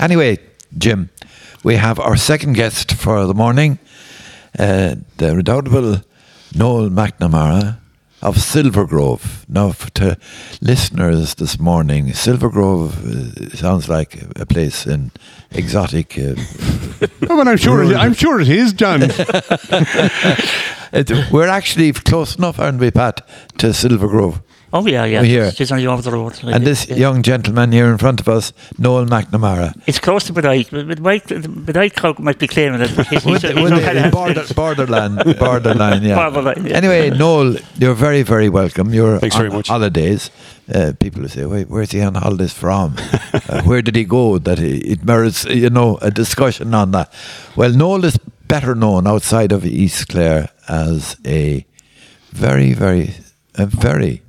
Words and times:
Anyway, 0.00 0.38
Jim, 0.76 1.10
we 1.64 1.76
have 1.76 1.98
our 1.98 2.16
second 2.16 2.52
guest 2.54 2.92
for 2.92 3.26
the 3.26 3.34
morning, 3.34 3.78
uh, 4.58 4.96
the 5.16 5.34
redoubtable 5.36 6.02
Noel 6.54 6.90
McNamara 6.90 7.78
of 8.22 8.36
Silvergrove. 8.36 9.48
Now, 9.48 9.72
to 9.94 10.16
listeners 10.60 11.34
this 11.36 11.58
morning, 11.58 12.06
Silvergrove 12.08 12.92
uh, 13.52 13.56
sounds 13.56 13.88
like 13.88 14.22
a 14.36 14.44
place 14.46 14.86
in 14.86 15.12
exotic. 15.50 16.18
Uh, 16.18 16.34
Oh, 17.28 17.36
but 17.36 17.48
I'm 17.48 17.56
sure, 17.58 17.82
it, 17.82 17.94
I'm 17.96 18.14
sure 18.14 18.40
it 18.40 18.48
is, 18.48 18.72
John. 18.72 19.02
it- 20.92 21.30
we're 21.32 21.48
actually 21.48 21.92
close 21.92 22.36
enough, 22.36 22.58
aren't 22.58 22.80
we, 22.80 22.90
Pat, 22.90 23.26
to 23.58 23.68
Silvergrove? 23.68 24.40
Oh 24.76 24.86
yeah, 24.86 25.04
yeah. 25.06 25.20
We're 25.22 25.26
here. 25.36 25.50
She's 25.52 25.72
only 25.72 25.86
over 25.86 26.02
the 26.02 26.10
road. 26.12 26.34
And 26.44 26.64
this 26.66 26.86
Yeah. 26.88 26.96
young 26.96 27.22
gentleman 27.22 27.72
here 27.72 27.86
in 27.90 27.98
front 27.98 28.20
of 28.20 28.28
us, 28.28 28.52
Noel 28.78 29.06
McNamara. 29.06 29.72
It's 29.86 29.98
close 29.98 30.24
to 30.24 30.32
Bodyke. 30.34 30.68
Bodyke 30.70 31.94
crowd 31.96 32.18
might 32.18 32.38
be 32.38 32.46
claiming 32.46 32.80
it. 32.82 32.90
but 32.96 33.06
he's- 33.08 33.24
he's- 33.24 33.42
they- 33.42 33.52
he's 33.54 33.62
would 33.62 33.70
not 33.70 33.80
they- 33.80 33.92
kinda- 33.94 34.10
border, 34.10 34.44
borderline, 34.54 35.14
borderline, 35.38 36.02
yeah. 36.02 36.16
Borderline, 36.16 36.66
yeah. 36.66 36.76
Anyway, 36.76 37.10
Noel, 37.10 37.56
you're 37.78 37.94
very, 37.94 38.22
very 38.22 38.48
welcome. 38.50 38.92
You're 38.92 39.18
Thanks 39.18 39.36
on 39.36 39.42
very 39.42 39.52
much. 39.56 39.68
holidays. 39.68 40.30
Uh, 40.74 40.92
people 41.00 41.22
will 41.22 41.28
say, 41.28 41.44
Wait, 41.46 41.70
"Where's 41.70 41.92
he 41.92 42.00
on 42.02 42.14
holidays 42.16 42.52
from? 42.52 42.96
uh, 43.48 43.62
where 43.62 43.80
did 43.82 43.96
he 43.96 44.04
go?" 44.04 44.38
That 44.38 44.58
he, 44.58 44.78
it 44.94 45.04
merits, 45.04 45.44
you 45.44 45.70
know, 45.70 45.98
a 46.02 46.10
discussion 46.10 46.74
on 46.74 46.90
that. 46.90 47.08
Well, 47.54 47.70
Noel 47.72 48.04
is 48.04 48.18
better 48.48 48.74
known 48.74 49.06
outside 49.06 49.52
of 49.52 49.64
East 49.64 50.08
Clare 50.08 50.48
as 50.68 51.16
a 51.24 51.64
very, 52.32 52.72
very, 52.74 53.14
a 53.54 53.66
very, 53.66 54.22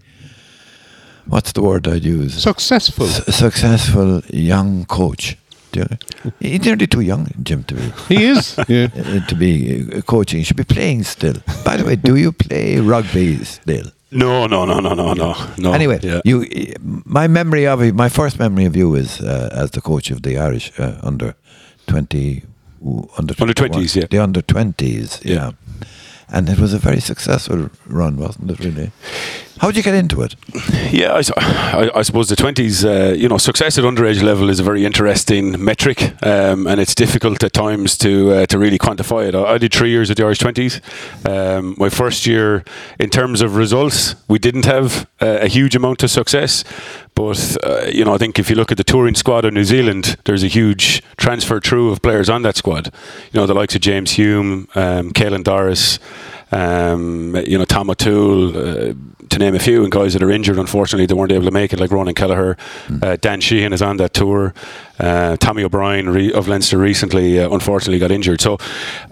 what's 1.29 1.51
the 1.53 1.61
word 1.61 1.87
I'd 1.87 2.03
use? 2.05 2.33
Successful. 2.41 3.05
S- 3.07 3.35
successful 3.35 4.21
young 4.29 4.85
coach. 4.85 5.37
Do 5.71 5.79
you- 5.81 6.31
He's 6.39 6.61
nearly 6.65 6.87
too 6.87 7.01
young, 7.01 7.27
Jim, 7.43 7.63
to 7.65 7.75
be 7.75 7.81
He 8.15 8.25
is. 8.25 8.55
Yeah. 8.67 8.87
uh, 8.95 9.25
to 9.27 9.35
be 9.35 9.85
uh, 9.93 10.01
coaching. 10.01 10.39
He 10.39 10.43
should 10.43 10.57
be 10.57 10.63
playing 10.63 11.03
still. 11.03 11.35
By 11.65 11.77
the 11.77 11.83
way, 11.85 11.95
do 11.95 12.15
you 12.15 12.31
play 12.31 12.79
rugby 12.79 13.43
still? 13.43 13.91
No, 14.11 14.47
no, 14.47 14.63
no, 14.65 14.79
no, 14.79 14.93
no, 14.93 15.13
no, 15.13 15.35
no. 15.57 15.73
anyway, 15.73 15.99
yeah. 16.01 16.21
you, 16.23 16.45
my 17.05 17.27
memory 17.27 17.67
of 17.67 17.83
you, 17.83 17.91
my 17.93 18.07
first 18.07 18.39
memory 18.39 18.63
of 18.63 18.73
you 18.77 18.95
is 18.95 19.19
uh, 19.19 19.49
as 19.51 19.71
the 19.71 19.81
coach 19.81 20.11
of 20.11 20.21
the 20.21 20.37
Irish 20.37 20.71
uh, 20.79 20.97
under 21.03 21.35
twenty, 21.87 22.43
under 23.17 23.33
Under 23.37 23.53
20s, 23.53 23.95
yeah. 23.97 24.05
the 24.09 24.19
under 24.19 24.41
twenties, 24.41 25.19
yeah. 25.25 25.33
Yeah. 25.35 25.51
And 26.29 26.47
it 26.49 26.57
was 26.57 26.73
a 26.73 26.77
very 26.79 27.01
successful 27.01 27.69
run, 27.85 28.15
wasn't 28.15 28.51
it? 28.51 28.59
Really. 28.59 28.91
How'd 29.59 29.75
you 29.75 29.83
get 29.83 29.95
into 29.95 30.21
it? 30.21 30.35
Yeah, 30.91 31.13
I 31.15 32.01
suppose 32.01 32.29
the 32.29 32.35
twenties, 32.35 32.85
uh, 32.85 33.15
you 33.17 33.27
know, 33.27 33.37
success 33.37 33.77
at 33.77 33.83
underage 33.83 34.21
level 34.21 34.49
is 34.49 34.59
a 34.59 34.63
very 34.63 34.85
interesting 34.85 35.63
metric, 35.63 36.13
um, 36.23 36.67
and 36.67 36.79
it's 36.79 36.95
difficult 36.95 37.43
at 37.43 37.53
times 37.53 37.97
to 37.97 38.31
uh, 38.31 38.45
to 38.45 38.59
really 38.59 38.77
quantify 38.77 39.27
it. 39.27 39.35
I, 39.35 39.53
I 39.53 39.57
did 39.57 39.73
three 39.73 39.89
years 39.89 40.11
at 40.11 40.17
the 40.17 40.23
Irish 40.23 40.39
twenties. 40.39 40.79
Um, 41.25 41.75
my 41.77 41.89
first 41.89 42.25
year, 42.27 42.63
in 42.99 43.09
terms 43.09 43.41
of 43.41 43.55
results, 43.55 44.15
we 44.27 44.39
didn't 44.39 44.65
have 44.65 45.07
uh, 45.21 45.39
a 45.41 45.47
huge 45.47 45.75
amount 45.75 46.03
of 46.03 46.11
success, 46.11 46.63
but 47.15 47.57
uh, 47.63 47.87
you 47.91 48.05
know, 48.05 48.13
I 48.13 48.17
think 48.17 48.39
if 48.39 48.49
you 48.49 48.55
look 48.55 48.71
at 48.71 48.77
the 48.77 48.83
touring 48.83 49.15
squad 49.15 49.43
of 49.43 49.53
New 49.53 49.63
Zealand, 49.65 50.17
there's 50.25 50.43
a 50.43 50.47
huge 50.47 51.01
transfer 51.17 51.59
through 51.59 51.91
of 51.91 52.01
players 52.01 52.29
on 52.29 52.43
that 52.43 52.55
squad. 52.55 52.91
You 53.31 53.39
know, 53.39 53.47
the 53.47 53.55
likes 53.55 53.75
of 53.75 53.81
James 53.81 54.11
Hume, 54.11 54.67
um, 54.75 55.11
Caelan 55.11 55.43
Doris. 55.43 55.99
Um, 56.51 57.35
you 57.45 57.57
know, 57.57 57.65
Tom 57.65 57.89
O'Toole, 57.89 58.57
uh, 58.57 58.93
to 59.29 59.39
name 59.39 59.55
a 59.55 59.59
few, 59.59 59.83
and 59.83 59.91
guys 59.91 60.13
that 60.13 60.23
are 60.23 60.31
injured, 60.31 60.57
unfortunately, 60.57 61.05
they 61.05 61.13
weren't 61.13 61.31
able 61.31 61.45
to 61.45 61.51
make 61.51 61.73
it, 61.73 61.79
like 61.79 61.91
Ronan 61.91 62.15
Kelleher. 62.15 62.55
Uh, 63.01 63.17
Dan 63.19 63.41
Sheehan 63.41 63.73
is 63.73 63.81
on 63.81 63.97
that 63.97 64.13
tour. 64.13 64.53
Uh, 64.99 65.35
Tommy 65.37 65.63
O'Brien 65.63 66.09
re- 66.09 66.31
of 66.31 66.47
Leinster 66.47 66.77
recently, 66.77 67.39
uh, 67.39 67.49
unfortunately, 67.49 67.99
got 67.99 68.11
injured. 68.11 68.41
So 68.41 68.57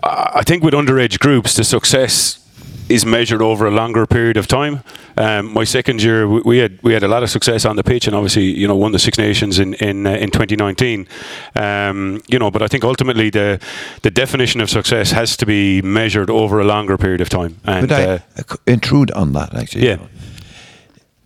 I 0.04 0.32
I 0.36 0.42
think 0.44 0.64
with 0.64 0.74
underage 0.74 1.20
groups, 1.20 1.56
the 1.56 1.64
success 1.64 2.40
is 2.88 3.04
measured 3.06 3.42
over 3.42 3.66
a 3.66 3.72
longer 3.72 4.06
period 4.06 4.38
of 4.38 4.46
time. 4.48 4.84
Um, 5.18 5.52
my 5.54 5.64
second 5.64 6.04
year, 6.04 6.28
we, 6.28 6.42
we 6.42 6.58
had 6.60 6.80
we 6.84 6.94
had 6.94 7.04
a 7.04 7.08
lot 7.08 7.24
of 7.24 7.30
success 7.30 7.66
on 7.66 7.76
the 7.76 7.84
pitch, 7.84 8.06
and 8.08 8.16
obviously, 8.16 8.44
you 8.44 8.68
know, 8.68 8.76
won 8.76 8.92
the 8.92 9.00
Six 9.00 9.18
Nations 9.18 9.58
in 9.60 9.74
in, 9.76 10.06
uh, 10.06 10.12
in 10.12 10.30
2019. 10.30 11.08
Um, 11.56 12.22
you 12.28 12.38
know, 12.38 12.52
but 12.52 12.62
I 12.62 12.68
think 12.68 12.84
ultimately 12.84 13.30
the 13.32 13.60
the 14.02 14.12
definition 14.12 14.62
of 14.62 14.70
success 14.70 15.12
has 15.12 15.36
to 15.38 15.46
be 15.46 15.82
measured 15.82 16.30
over 16.30 16.60
a 16.60 16.64
longer 16.66 16.98
period 16.98 17.22
of 17.22 17.30
time. 17.30 17.56
And 17.64 17.88
Could 17.90 17.92
I 17.92 18.04
uh, 18.06 18.20
uh, 18.38 18.56
intrude 18.68 19.12
on 19.12 19.34
that, 19.34 19.54
actually? 19.56 19.88
Yeah. 19.88 19.98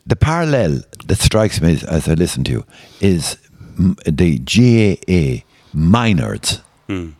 The 0.07 0.15
parallel 0.15 0.81
that 1.07 1.19
strikes 1.19 1.61
me 1.61 1.73
as, 1.87 2.07
I 2.07 2.13
listen 2.13 2.43
to 2.45 2.51
you 2.51 2.65
is 2.99 3.37
m- 3.77 3.95
the 4.05 4.39
GAA 4.39 5.43
minors, 5.73 6.61
c- 6.89 7.13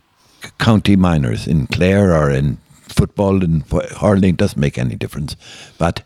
county 0.58 0.96
minors 0.96 1.46
in 1.46 1.66
Clare 1.68 2.12
or 2.16 2.30
in 2.30 2.58
football 2.92 3.42
and 3.42 3.64
hurling, 3.98 4.34
doesn't 4.36 4.60
make 4.60 4.78
any 4.78 4.94
difference. 4.94 5.36
But 5.78 6.02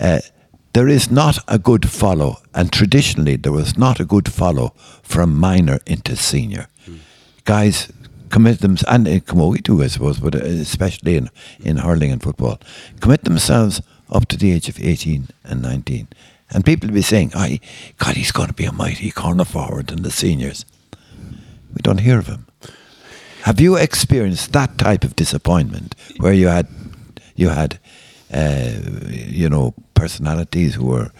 uh, 0.00 0.20
there 0.72 0.88
is 0.88 1.10
not 1.10 1.38
a 1.48 1.58
good 1.58 1.88
follow, 1.88 2.38
and 2.54 2.72
traditionally 2.72 3.36
there 3.36 3.52
was 3.52 3.76
not 3.76 4.00
a 4.00 4.04
good 4.04 4.32
follow 4.32 4.74
from 5.02 5.36
minor 5.36 5.78
into 5.86 6.16
senior. 6.16 6.68
Guys 7.44 7.90
commit 8.30 8.60
them, 8.60 8.76
and 8.86 9.08
in 9.08 9.20
Camogie 9.22 9.62
too, 9.64 9.82
I 9.82 9.86
suppose, 9.86 10.20
but 10.20 10.34
uh, 10.34 10.38
especially 10.38 11.16
in, 11.16 11.30
in 11.60 11.78
hurling 11.78 12.12
and 12.12 12.22
football, 12.22 12.60
commit 13.00 13.24
themselves 13.24 13.80
up 14.10 14.26
to 14.28 14.36
the 14.36 14.52
age 14.52 14.68
of 14.68 14.80
18 14.80 15.28
and 15.44 15.62
19. 15.62 16.08
And 16.50 16.64
people 16.64 16.90
be 16.90 17.02
saying, 17.02 17.32
oh, 17.34 17.56
God, 17.98 18.16
he's 18.16 18.32
going 18.32 18.48
to 18.48 18.54
be 18.54 18.64
a 18.64 18.72
mighty 18.72 19.10
corner 19.10 19.44
forward 19.44 19.90
in 19.90 20.02
the 20.02 20.10
seniors. 20.10 20.64
We 21.74 21.82
don't 21.82 22.00
hear 22.00 22.18
of 22.18 22.26
him. 22.26 22.46
Have 23.48 23.60
you 23.62 23.76
experienced 23.76 24.52
that 24.52 24.76
type 24.76 25.04
of 25.04 25.16
disappointment 25.16 25.94
where 26.18 26.34
you 26.34 26.48
had, 26.48 26.66
you 27.34 27.48
had, 27.48 27.78
uh, 28.30 28.72
you 29.08 29.48
know, 29.48 29.72
personalities 29.94 30.74
who 30.74 30.84
were, 30.84 31.10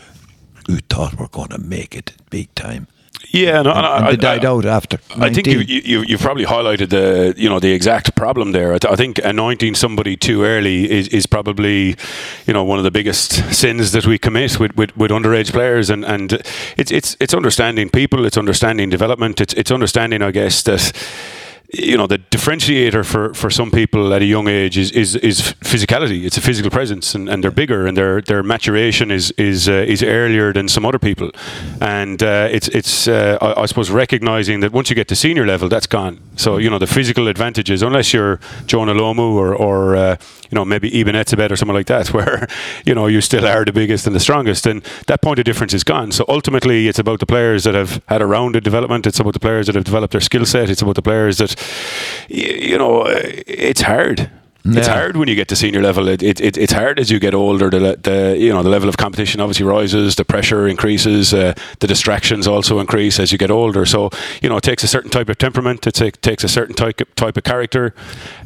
who 0.66 0.77
thought 0.91 1.15
were 1.19 1.28
going 1.28 1.49
to 1.49 1.59
make 1.59 1.97
it 1.97 2.12
big 2.28 2.55
time, 2.55 2.87
yeah, 3.31 3.62
no, 3.62 3.71
and, 3.72 3.87
and 3.87 4.05
I- 4.05 4.11
they 4.11 4.16
died 4.16 4.44
I- 4.44 4.49
out 4.50 4.65
after? 4.66 4.99
I 5.16 5.31
think 5.33 5.47
you, 5.47 5.56
19? 5.56 5.69
you, 5.69 5.83
you- 5.84 6.05
you've 6.09 6.21
probably 6.21 6.44
highlighted 6.44 6.91
the 6.91 7.34
you 7.37 7.49
know 7.49 7.61
the 7.61 7.72
exact 7.72 8.15
problem 8.15 8.53
there. 8.53 8.75
I, 8.75 8.78
th- 8.78 8.93
I 8.93 8.97
think 8.97 9.19
anointing 9.25 9.75
somebody 9.75 10.16
too 10.16 10.45
early 10.45 10.89
is, 10.91 11.09
is 11.09 11.27
probably 11.27 11.97
you 12.47 12.53
know 12.53 12.62
one 12.65 12.78
of 12.78 12.84
the 12.84 12.91
biggest 12.91 13.33
sins 13.55 13.93
that 13.93 14.06
we 14.06 14.19
commit 14.19 14.60
with, 14.60 14.77
with, 14.77 14.95
with 14.97 15.10
underage 15.10 15.50
players, 15.53 15.91
and, 15.91 16.05
and 16.05 16.33
it's 16.77 16.93
it's 16.93 17.16
it's 17.21 17.34
understanding 17.34 17.89
people, 17.91 18.25
it's 18.27 18.37
understanding 18.39 18.91
development, 18.91 19.41
it's 19.41 19.55
it's 19.55 19.71
understanding, 19.72 20.22
I 20.22 20.31
guess, 20.31 20.62
that 20.62 20.93
you 21.71 21.99
know 21.99 22.06
the 22.06 22.19
differentiator 22.19 23.05
for, 23.05 23.34
for 23.34 23.51
some 23.51 23.71
people 23.71 24.15
at 24.15 24.23
a 24.23 24.25
young 24.25 24.49
age 24.49 24.79
is, 24.79 24.91
is, 24.93 25.17
is 25.17 25.41
physicality. 25.61 26.25
It's 26.25 26.39
a 26.39 26.41
physical 26.41 26.71
presence, 26.71 27.15
and, 27.15 27.29
and 27.29 27.45
they're 27.45 27.51
bigger, 27.51 27.87
and 27.87 27.95
their 27.95 28.23
their 28.23 28.43
maturation 28.43 29.11
is 29.11 29.33
is 29.33 29.69
uh, 29.69 29.84
is 29.87 30.03
earlier 30.03 30.53
than 30.55 30.69
some 30.69 30.87
other 30.87 30.99
people, 30.99 31.31
and 31.83 32.23
uh, 32.23 32.49
it's 32.51 32.69
it's 32.69 33.07
uh, 33.07 33.37
I, 33.43 33.62
I 33.62 33.67
suppose 33.67 33.91
recognizing 33.91 34.61
that 34.61 34.73
once 34.73 34.89
you 34.89 34.97
get 34.97 35.09
to 35.09 35.17
senior 35.17 35.45
level, 35.45 35.69
that's 35.69 35.87
gone. 35.87 36.21
So 36.37 36.57
you 36.57 36.71
know 36.71 36.78
the 36.78 36.87
physical 36.87 37.28
advantages, 37.28 37.83
unless 37.83 38.15
you're 38.15 38.41
Jonah 38.65 38.95
Lomu 38.95 39.34
or 39.34 39.55
or 39.55 39.95
uh, 39.95 40.17
you 40.51 40.57
know 40.57 40.65
maybe 40.65 40.89
Eben 40.99 41.15
Etzebeth 41.15 41.51
or 41.51 41.57
someone 41.57 41.77
like 41.77 41.89
that, 41.89 42.09
where 42.15 42.47
you 42.87 42.95
know 42.95 43.09
you 43.09 43.21
still 43.21 43.47
are 43.47 43.67
the 43.67 43.73
biggest 43.73 44.07
and 44.07 44.17
the 44.17 44.21
strongest, 44.21 44.67
and 44.67 44.83
that 45.07 45.21
point 45.21 45.39
of 45.39 45.45
difference 45.45 45.75
is 45.75 45.84
gone. 45.84 46.12
So 46.12 46.25
ultimately, 46.28 46.89
it's 46.89 46.99
about 46.99 47.21
the 47.21 47.27
players 47.27 47.65
that 47.65 47.75
have 47.75 48.03
had 48.09 48.23
a 48.23 48.27
rounded 48.27 48.65
development. 48.65 49.07
It's 49.07 49.21
about 49.21 49.34
the 49.34 49.41
players 49.41 49.67
that 49.67 49.75
have 49.75 49.84
developed 49.84 50.12
their 50.12 50.23
skill 50.23 50.47
set. 50.47 50.71
It's 50.71 50.81
about 50.81 50.95
the 50.95 51.03
players 51.03 51.37
that 51.37 51.58
y- 52.31 52.59
you 52.71 52.79
know 52.79 53.05
it's 53.07 53.83
hard. 53.83 54.31
It's 54.71 54.87
hard 54.87 55.17
when 55.17 55.29
you 55.29 55.35
get 55.35 55.49
to 55.49 55.57
senior 55.57 55.81
level. 55.81 56.09
It, 56.09 56.23
it, 56.23 56.41
it, 56.41 56.59
it's 56.59 56.73
hard 56.75 56.99
as 57.01 57.11
you 57.11 57.19
get 57.19 57.33
older. 57.33 57.71
The, 57.71 57.97
the 58.03 58.37
you 58.39 58.53
know 58.53 58.63
the 58.63 58.69
level 58.69 58.89
of 58.89 58.99
competition 58.99 59.41
obviously 59.41 59.65
rises. 59.65 60.17
The 60.17 60.25
pressure 60.25 60.69
increases. 60.69 61.33
Uh, 61.33 61.55
the 61.81 61.87
distractions 61.87 62.47
also 62.47 62.79
increase 62.79 63.19
as 63.19 63.33
you 63.33 63.39
get 63.39 63.51
older. 63.51 63.87
So 63.87 64.11
you 64.43 64.49
know 64.49 64.59
it 64.59 64.65
takes 64.65 64.85
a 64.85 64.89
certain 64.89 65.11
type 65.11 65.29
of 65.31 65.39
temperament. 65.39 65.87
It 65.87 65.95
take, 65.95 66.21
takes 66.21 66.45
a 66.45 66.49
certain 66.49 66.75
type 66.75 67.01
type 67.15 67.37
of 67.37 67.45
character. 67.45 67.95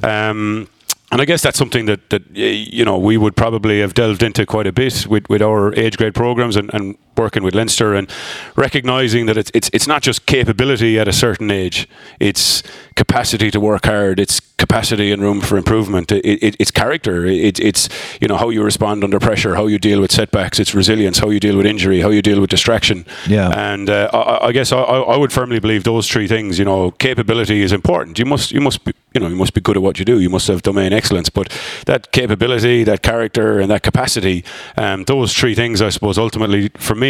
Um, 0.02 0.68
and 1.10 1.20
I 1.20 1.26
guess 1.26 1.42
that's 1.42 1.58
something 1.58 1.86
that, 1.86 2.08
that 2.10 2.22
you 2.34 2.84
know 2.84 2.98
we 2.98 3.16
would 3.16 3.36
probably 3.36 3.80
have 3.80 3.92
delved 3.94 4.22
into 4.22 4.46
quite 4.46 4.66
a 4.66 4.72
bit 4.72 5.06
with, 5.06 5.28
with 5.28 5.42
our 5.42 5.74
age 5.74 5.98
grade 5.98 6.14
programs 6.14 6.56
and, 6.56 6.72
and 6.72 6.96
working 7.16 7.42
with 7.42 7.54
Leinster 7.54 7.94
and 7.94 8.10
recognizing 8.56 9.26
that 9.26 9.36
it's, 9.36 9.50
it's 9.54 9.70
it's 9.72 9.86
not 9.86 10.02
just 10.02 10.26
capability 10.26 10.98
at 10.98 11.08
a 11.08 11.12
certain 11.12 11.50
age, 11.50 11.88
it's 12.20 12.62
capacity 12.94 13.50
to 13.50 13.60
work 13.60 13.86
hard, 13.86 14.18
it's 14.20 14.40
capacity 14.40 15.12
and 15.12 15.22
room 15.22 15.40
for 15.40 15.56
improvement, 15.56 16.12
it, 16.12 16.24
it, 16.24 16.56
it's 16.58 16.70
character, 16.70 17.26
it, 17.26 17.58
it's 17.60 17.88
you 18.20 18.28
know 18.28 18.36
how 18.36 18.48
you 18.50 18.62
respond 18.62 19.04
under 19.04 19.18
pressure, 19.18 19.54
how 19.54 19.66
you 19.66 19.78
deal 19.78 20.00
with 20.00 20.12
setbacks, 20.12 20.58
it's 20.60 20.74
resilience, 20.74 21.18
how 21.18 21.30
you 21.30 21.40
deal 21.40 21.56
with 21.56 21.66
injury, 21.66 22.00
how 22.00 22.10
you 22.10 22.22
deal 22.22 22.40
with 22.40 22.50
distraction. 22.50 23.04
Yeah. 23.28 23.50
And 23.50 23.90
uh, 23.90 24.08
I, 24.12 24.48
I 24.48 24.52
guess 24.52 24.72
I, 24.72 24.80
I 24.80 25.16
would 25.16 25.32
firmly 25.32 25.60
believe 25.60 25.84
those 25.84 26.08
three 26.08 26.28
things. 26.28 26.58
You 26.58 26.64
know, 26.64 26.90
capability 26.92 27.62
is 27.62 27.72
important. 27.72 28.18
You 28.18 28.26
must 28.26 28.52
you 28.52 28.60
must 28.60 28.84
be 28.84 28.92
you 29.14 29.20
know 29.20 29.28
you 29.28 29.36
must 29.36 29.54
be 29.54 29.60
good 29.60 29.76
at 29.76 29.82
what 29.82 29.98
you 29.98 30.04
do. 30.04 30.20
You 30.20 30.30
must 30.30 30.48
have 30.48 30.62
domain 30.62 30.92
excellence. 30.92 31.28
But 31.28 31.48
that 31.86 32.12
capability, 32.12 32.84
that 32.84 33.02
character, 33.02 33.60
and 33.60 33.70
that 33.70 33.82
capacity, 33.82 34.44
um, 34.76 35.04
those 35.04 35.34
three 35.34 35.54
things, 35.54 35.82
I 35.82 35.90
suppose, 35.90 36.18
ultimately 36.18 36.70
for 36.76 36.94
me 36.94 37.01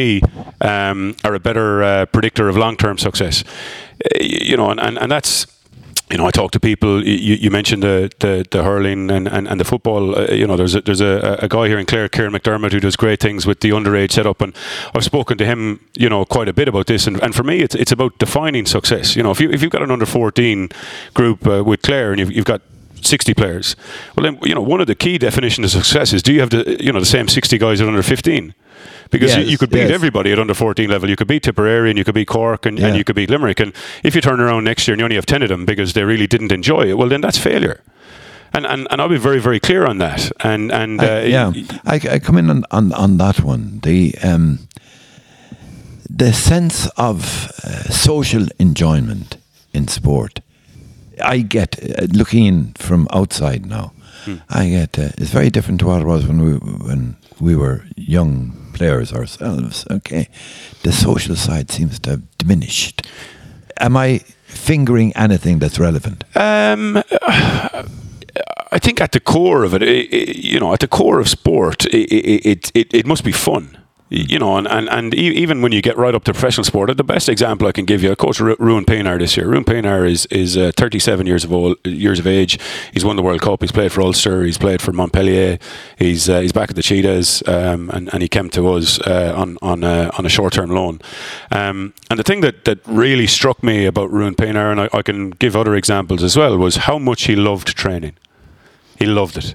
um, 0.61 1.17
are 1.25 1.35
a 1.35 1.41
better 1.41 1.83
uh, 1.83 2.07
predictor 2.07 2.49
of 2.49 2.57
long-term 2.57 2.99
success. 2.99 3.45
Uh, 4.05 4.19
you 4.21 4.57
know, 4.57 4.71
and, 4.71 4.81
and, 4.81 4.99
and 4.99 5.11
that's 5.11 5.47
you 6.13 6.19
know, 6.19 6.27
I 6.27 6.31
talk 6.31 6.51
to 6.51 6.61
people. 6.61 7.03
You, 7.03 7.37
you 7.37 7.51
mentioned 7.51 7.83
the, 7.83 8.11
the, 8.19 8.45
the 8.51 8.63
hurling 8.63 9.11
and, 9.11 9.27
and, 9.27 9.49
and 9.49 9.59
the 9.59 9.65
football. 9.65 10.19
Uh, 10.19 10.27
you 10.33 10.47
know, 10.47 10.57
there's 10.57 10.75
a, 10.75 10.83
there's 10.83 11.01
a, 11.01 11.39
a 11.41 11.49
guy 11.49 11.69
here 11.69 11.79
in 11.79 11.87
Clare, 11.87 12.09
Kieran 12.11 12.35
McDermott, 12.35 12.73
who 12.73 12.81
does 12.81 12.97
great 12.97 13.19
things 13.19 13.47
with 13.47 13.61
the 13.61 13.71
underage 13.71 14.13
setup, 14.13 14.43
and 14.43 14.55
I've 14.95 15.05
spoken 15.05 15.39
to 15.39 15.47
him, 15.47 15.81
you 15.95 16.11
know, 16.11 16.27
quite 16.27 16.49
a 16.49 16.53
bit 16.53 16.69
about 16.69 16.87
this. 16.87 17.07
And, 17.07 17.21
and 17.23 17.35
for 17.35 17.45
me, 17.45 17.61
it's 17.61 17.75
it's 17.75 17.93
about 17.93 18.19
defining 18.19 18.67
success. 18.67 19.17
You 19.17 19.23
know, 19.23 19.31
if 19.31 19.41
you 19.41 19.51
if 19.51 19.63
you've 19.63 19.73
got 19.73 19.83
an 19.83 19.91
under 19.91 20.05
14 20.05 20.69
group 21.15 21.47
uh, 21.47 21.65
with 21.65 21.81
Clare 21.81 22.13
and 22.13 22.21
you've, 22.21 22.33
you've 22.33 22.45
got 22.45 22.61
60 23.07 23.35
players, 23.35 23.77
well, 24.17 24.25
then 24.25 24.39
you 24.43 24.55
know, 24.55 24.63
one 24.63 24.81
of 24.81 24.87
the 24.87 24.95
key 24.95 25.19
definitions 25.19 25.75
of 25.75 25.85
success 25.85 26.13
is 26.13 26.23
do 26.23 26.33
you 26.33 26.41
have 26.41 26.51
the 26.51 26.77
you 26.83 26.93
know 26.93 27.01
the 27.01 27.07
same 27.07 27.29
60 27.29 27.59
guys 27.59 27.81
at 27.81 27.89
under 27.89 28.03
15? 28.03 28.55
because 29.13 29.31
Yes, 29.31 29.45
you, 29.45 29.53
you 29.53 29.59
could 29.59 29.71
beat 29.71 29.81
yes. 29.81 29.91
everybody 29.91 30.33
at 30.33 30.39
under 30.39 30.55
14 30.55 30.89
level. 30.89 31.09
You 31.09 31.17
could 31.17 31.29
beat 31.29 31.45
Tipperary 31.45 31.91
and 31.91 31.99
you 31.99 32.05
could 32.05 32.15
beat 32.15 32.27
Cork 32.27 32.67
and, 32.67 32.79
and 32.81 32.97
you 32.97 33.05
could 33.05 33.15
beat 33.15 33.31
Limerick. 33.31 33.61
And 33.61 33.73
if 34.03 34.15
you 34.15 34.21
turn 34.21 34.41
around 34.41 34.65
next 34.65 34.89
year 34.89 34.95
and 34.95 35.01
you 35.01 35.05
only 35.05 35.17
have 35.17 35.27
10 35.27 35.43
of 35.43 35.49
them 35.51 35.65
because 35.65 35.93
they 35.93 36.03
really 36.03 36.27
didn't 36.27 36.51
enjoy 36.51 36.89
it, 36.89 36.95
well, 36.95 37.09
then 37.09 37.21
that's 37.21 37.39
failure. 37.39 37.83
And, 38.55 38.67
and, 38.67 38.89
and 38.91 39.01
I'll 39.01 39.09
be 39.09 39.19
very, 39.19 39.39
very 39.39 39.61
clear 39.61 39.87
on 39.87 39.99
that. 39.99 40.33
And, 40.41 40.73
and 40.73 41.01
uh, 41.01 41.05
I, 41.05 41.23
yeah, 41.25 41.53
I, 41.85 42.01
I 42.11 42.19
come 42.19 42.39
in 42.39 42.51
on, 42.51 42.65
on, 42.71 42.93
on 42.95 43.19
that 43.19 43.41
one. 43.41 43.81
The 43.81 44.15
um, 44.23 44.61
the 46.09 46.33
sense 46.35 46.87
of 46.99 47.51
uh, 47.65 47.85
social 47.85 48.47
enjoyment 48.59 49.39
in 49.73 49.89
sport. 49.89 50.41
I 51.25 51.39
get 51.39 51.79
uh, 51.83 52.07
looking 52.13 52.47
in 52.47 52.73
from 52.75 53.09
outside 53.11 53.67
now. 53.67 53.93
I 54.49 54.69
get 54.69 54.99
uh, 54.99 55.09
it's 55.19 55.31
very 55.31 55.51
different 55.51 55.81
to 55.81 55.87
what 55.87 56.03
it 56.03 56.07
was 56.07 56.27
when 56.27 56.41
we 56.43 56.53
when 56.55 57.17
we 57.41 57.57
were 57.57 57.85
young 57.97 58.71
players 58.73 59.13
ourselves. 59.13 59.85
Okay, 59.91 60.29
the 60.83 60.93
social 60.93 61.37
side 61.37 61.71
seems 61.71 61.99
to 62.01 62.11
have 62.11 62.39
diminished. 62.39 63.07
Am 63.81 63.97
I 63.97 64.21
fingering 64.45 65.13
anything 65.17 65.59
that's 65.59 65.79
relevant? 65.79 66.25
Um, 66.37 67.03
I 68.73 68.79
think 68.79 69.01
at 69.01 69.13
the 69.13 69.21
core 69.21 69.65
of 69.65 69.75
it, 69.75 69.83
i 69.83 69.87
i 69.87 70.33
you 70.35 70.61
know, 70.61 70.73
at 70.73 70.81
the 70.81 70.89
core 70.89 71.21
of 71.21 71.29
sport, 71.29 71.87
i 71.93 71.99
i 71.99 72.41
it, 72.45 72.71
it 72.75 72.95
it 72.95 73.07
must 73.07 73.25
be 73.25 73.33
fun. 73.33 73.77
You 74.15 74.39
know, 74.39 74.59
and, 74.59 74.69
and, 74.69 74.91
and 74.91 75.15
even 75.15 75.63
when 75.63 75.73
you 75.73 75.81
get 75.81 75.97
right 75.97 76.15
up 76.15 76.25
to 76.25 76.35
professional 76.35 76.65
sport, 76.65 76.95
the 76.95 77.03
best 77.03 77.31
example 77.31 77.67
I 77.67 77.73
can 77.73 77.87
give 77.87 78.03
you, 78.03 78.13
I 78.13 78.15
coached 78.15 78.41
Ru- 78.41 78.57
Ruan 78.59 78.85
Pienaar 78.85 79.19
this 79.19 79.39
year. 79.39 79.49
Ruan 79.49 79.65
Pienaar 79.65 80.07
is 80.07 80.27
is 80.27 80.55
uh, 80.55 80.71
37 80.77 81.27
years 81.27 81.45
of 81.45 81.53
old, 81.53 81.79
years 81.87 82.19
of 82.19 82.27
age. 82.27 82.59
He's 82.93 83.07
won 83.07 83.17
the 83.17 83.23
World 83.23 83.41
Cup. 83.41 83.63
He's 83.63 83.73
played 83.73 83.91
for 83.91 84.03
Ulster. 84.03 84.43
He's 84.43 84.59
played 84.59 84.83
for 84.83 84.93
Montpellier. 84.93 85.59
He's 85.97 86.29
uh, 86.29 86.41
he's 86.41 86.53
back 86.53 86.69
at 86.69 86.77
the 86.77 86.83
Cheetahs, 86.83 87.43
um, 87.49 87.89
and, 87.89 88.13
and 88.13 88.21
he 88.21 88.29
came 88.29 88.51
to 88.51 88.69
us 88.73 89.01
uh, 89.01 89.33
on 89.35 89.57
on 89.63 89.83
uh, 89.83 90.11
on 90.19 90.27
a 90.27 90.29
short 90.29 90.53
term 90.53 90.69
loan. 90.69 91.01
Um, 91.51 91.95
and 92.11 92.19
the 92.19 92.25
thing 92.25 92.43
that, 92.43 92.67
that 92.67 92.81
really 92.87 93.27
struck 93.27 93.63
me 93.63 93.87
about 93.87 94.11
Ruan 94.13 94.35
Pienaar, 94.35 94.73
and 94.73 94.81
I, 94.83 94.89
I 94.93 95.01
can 95.01 95.31
give 95.31 95.57
other 95.57 95.75
examples 95.75 96.23
as 96.23 96.37
well, 96.37 96.59
was 96.59 96.77
how 96.77 96.99
much 96.99 97.23
he 97.23 97.35
loved 97.35 97.69
training. 97.69 98.17
He 98.99 99.07
loved 99.07 99.39
it. 99.39 99.55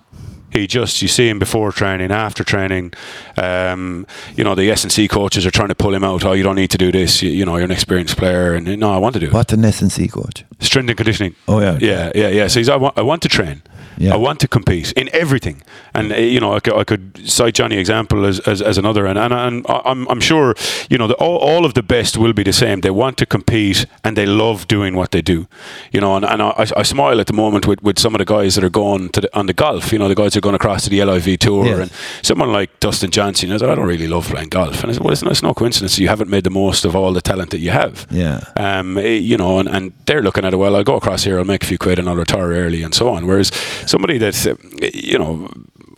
He 0.50 0.66
just, 0.66 1.02
you 1.02 1.08
see 1.08 1.28
him 1.28 1.40
before 1.40 1.72
training, 1.72 2.12
after 2.12 2.44
training. 2.44 2.94
Um, 3.36 4.08
you 4.36 4.44
know, 4.44 4.56
the 4.56 4.72
S 4.72 4.84
and 4.84 4.92
C 4.92 5.08
coaches 5.08 5.46
are 5.46 5.52
trying 5.52 5.68
to 5.68 5.76
pull 5.76 5.94
him 5.94 6.04
out. 6.04 6.24
Oh, 6.24 6.32
you 6.32 6.44
don't 6.44 6.56
need 6.56 6.72
to 6.72 6.78
do 6.78 6.92
this. 6.92 7.22
You, 7.22 7.30
you 7.30 7.46
know, 7.46 7.56
you're 7.58 7.66
an 7.66 7.72
experienced 7.72 8.18
player, 8.18 8.54
and 8.54 8.80
no, 8.80 8.94
I 8.94 8.98
want 8.98 9.14
to 9.16 9.20
do 9.20 9.28
it. 9.28 9.34
What's 9.34 9.52
an 9.54 9.66
S 9.66 9.82
and 9.82 9.92
C 9.92 10.08
coach? 10.08 10.46
Strength 10.60 10.90
and 10.90 10.98
conditioning. 10.98 11.36
Oh, 11.48 11.60
yeah. 11.60 11.78
yeah, 11.82 12.12
yeah, 12.16 12.30
yeah. 12.30 12.48
So 12.48 12.60
he's, 12.60 12.70
I 12.70 12.78
want, 12.78 12.98
I 12.98 13.02
want 13.02 13.22
to 13.24 13.30
train. 13.30 13.62
Yeah. 13.98 14.14
I 14.14 14.18
want 14.18 14.40
to 14.42 14.48
compete 14.48 14.92
in 14.94 15.10
everything, 15.14 15.62
and 15.94 16.12
uh, 16.12 16.16
you 16.18 16.40
know, 16.40 16.54
I 16.54 16.60
could, 16.60 16.74
I 16.74 16.84
could 16.84 17.18
cite 17.28 17.56
Johnny 17.56 17.78
example 17.78 18.26
as, 18.26 18.40
as, 18.42 18.62
as 18.62 18.78
another, 18.78 19.06
and 19.08 19.18
and, 19.18 19.34
and 19.34 19.66
I'm, 19.68 20.08
I'm 20.08 20.20
sure 20.22 20.54
you 20.90 20.98
know 20.98 21.08
the, 21.08 21.16
all, 21.16 21.38
all 21.38 21.66
of 21.66 21.74
the 21.74 21.84
best 21.84 22.18
will 22.18 22.34
be 22.34 22.44
the 22.44 22.54
same. 22.54 22.82
They 22.82 22.92
want 22.92 23.18
to 23.18 23.26
compete 23.26 23.86
and 24.04 24.16
they 24.16 24.26
love 24.26 24.68
doing 24.68 24.96
what 24.96 25.12
they 25.12 25.22
do, 25.22 25.48
you 25.92 26.00
know. 26.02 26.16
And, 26.16 26.26
and 26.26 26.42
I, 26.42 26.68
I 26.78 26.84
smile 26.84 27.20
at 27.20 27.28
the 27.28 27.34
moment 27.34 27.66
with, 27.68 27.82
with 27.82 27.98
some 28.00 28.14
of 28.16 28.20
the 28.20 28.26
guys 28.26 28.56
that 28.56 28.64
are 28.64 28.70
going 28.70 29.10
to 29.10 29.22
the, 29.22 29.38
on 29.38 29.48
the 29.48 29.54
golf. 29.54 29.92
You 29.92 30.00
know, 30.00 30.08
the 30.08 30.16
guys 30.16 30.34
that 30.34 30.38
are 30.40 30.42
going 30.42 30.56
across 30.56 30.84
to 30.84 30.90
the 30.90 31.04
LIV 31.04 31.40
tour, 31.40 31.66
Yes. 31.66 31.80
and 31.80 31.92
someone 32.26 32.52
like 32.52 32.80
Dustin 32.80 33.10
Johnson. 33.12 33.52
I 33.52 33.58
said, 33.58 33.70
I 33.70 33.76
don't 33.76 33.88
really 33.88 34.08
love 34.08 34.28
playing 34.28 34.50
golf, 34.50 34.82
and 34.84 34.92
I 34.92 34.94
said, 34.94 35.04
well, 35.04 35.14
it's, 35.14 35.24
no- 35.24 35.32
it's 35.32 35.44
no 35.44 35.54
coincidence 35.54 35.98
you 36.00 36.08
haven't 36.08 36.30
made 36.30 36.44
the 36.44 36.50
most 36.52 36.86
of 36.86 36.96
all 36.96 37.14
the 37.14 37.22
talent 37.22 37.50
that 37.52 37.60
you 37.60 37.72
have. 37.72 38.06
Yeah. 38.12 38.44
Um, 38.56 38.98
eh, 38.98 39.16
you 39.18 39.38
know, 39.38 39.60
and, 39.60 39.68
and 39.70 39.94
they're 40.06 40.22
looking 40.22 40.46
at 40.46 40.54
it. 40.54 40.58
Well, 40.58 40.76
I'll 40.76 40.84
go 40.84 40.96
across 40.98 41.24
here, 41.24 41.40
I'll 41.40 41.46
make 41.46 41.64
a 41.64 41.68
few 41.68 41.78
quid, 41.78 41.98
and 42.00 42.08
I'll 42.08 42.16
retire 42.16 42.50
early, 42.52 42.84
and 42.84 42.94
so 42.94 43.10
on. 43.10 43.26
Whereas 43.26 43.52
somebody 43.88 44.18
that, 44.18 44.48
uh, 44.48 44.56
you 44.94 45.18
know, 45.18 45.50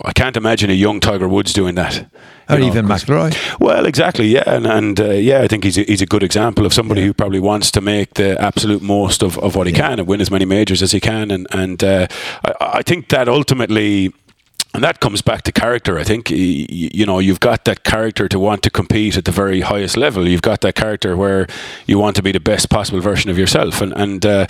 I 0.05 0.13
can't 0.13 0.37
imagine 0.37 0.69
a 0.69 0.73
young 0.73 0.99
Tiger 0.99 1.27
Woods 1.27 1.53
doing 1.53 1.75
that. 1.75 2.09
Or 2.49 2.57
know, 2.57 2.65
even 2.65 2.85
McIlroy? 2.85 3.59
Well, 3.59 3.85
exactly, 3.85 4.27
yeah, 4.27 4.43
and 4.47 4.65
and 4.65 4.99
uh, 4.99 5.11
yeah, 5.11 5.41
I 5.41 5.47
think 5.47 5.63
he's 5.63 5.77
a, 5.77 5.83
he's 5.83 6.01
a 6.01 6.05
good 6.05 6.23
example 6.23 6.65
of 6.65 6.73
somebody 6.73 7.03
who 7.05 7.13
probably 7.13 7.39
wants 7.39 7.69
to 7.71 7.81
make 7.81 8.15
the 8.15 8.41
absolute 8.41 8.81
most 8.81 9.21
of, 9.21 9.37
of 9.39 9.55
what 9.55 9.67
he 9.67 9.73
can 9.73 9.99
and 9.99 10.07
win 10.07 10.21
as 10.21 10.31
many 10.31 10.45
majors 10.45 10.81
as 10.81 10.91
he 10.91 10.99
can, 10.99 11.31
and 11.31 11.47
and 11.51 11.83
uh, 11.83 12.07
I, 12.43 12.53
I 12.79 12.81
think 12.81 13.09
that 13.09 13.27
ultimately. 13.27 14.13
And 14.79 14.83
that 14.85 15.01
comes 15.01 15.21
back 15.21 15.41
to 15.41 15.51
character. 15.51 15.99
I 15.99 16.05
think 16.05 16.29
you 16.31 17.05
know 17.05 17.19
you've 17.19 17.41
got 17.41 17.65
that 17.65 17.83
character 17.83 18.29
to 18.29 18.39
want 18.39 18.63
to 18.63 18.69
compete 18.69 19.17
at 19.17 19.25
the 19.25 19.31
very 19.31 19.59
highest 19.59 19.97
level. 19.97 20.25
You've 20.25 20.41
got 20.41 20.61
that 20.61 20.75
character 20.75 21.17
where 21.17 21.47
you 21.85 21.99
want 21.99 22.15
to 22.15 22.21
be 22.23 22.31
the 22.31 22.39
best 22.39 22.69
possible 22.69 23.01
version 23.01 23.29
of 23.29 23.37
yourself. 23.37 23.81
And 23.81 23.91
and 23.97 24.25
uh, 24.25 24.45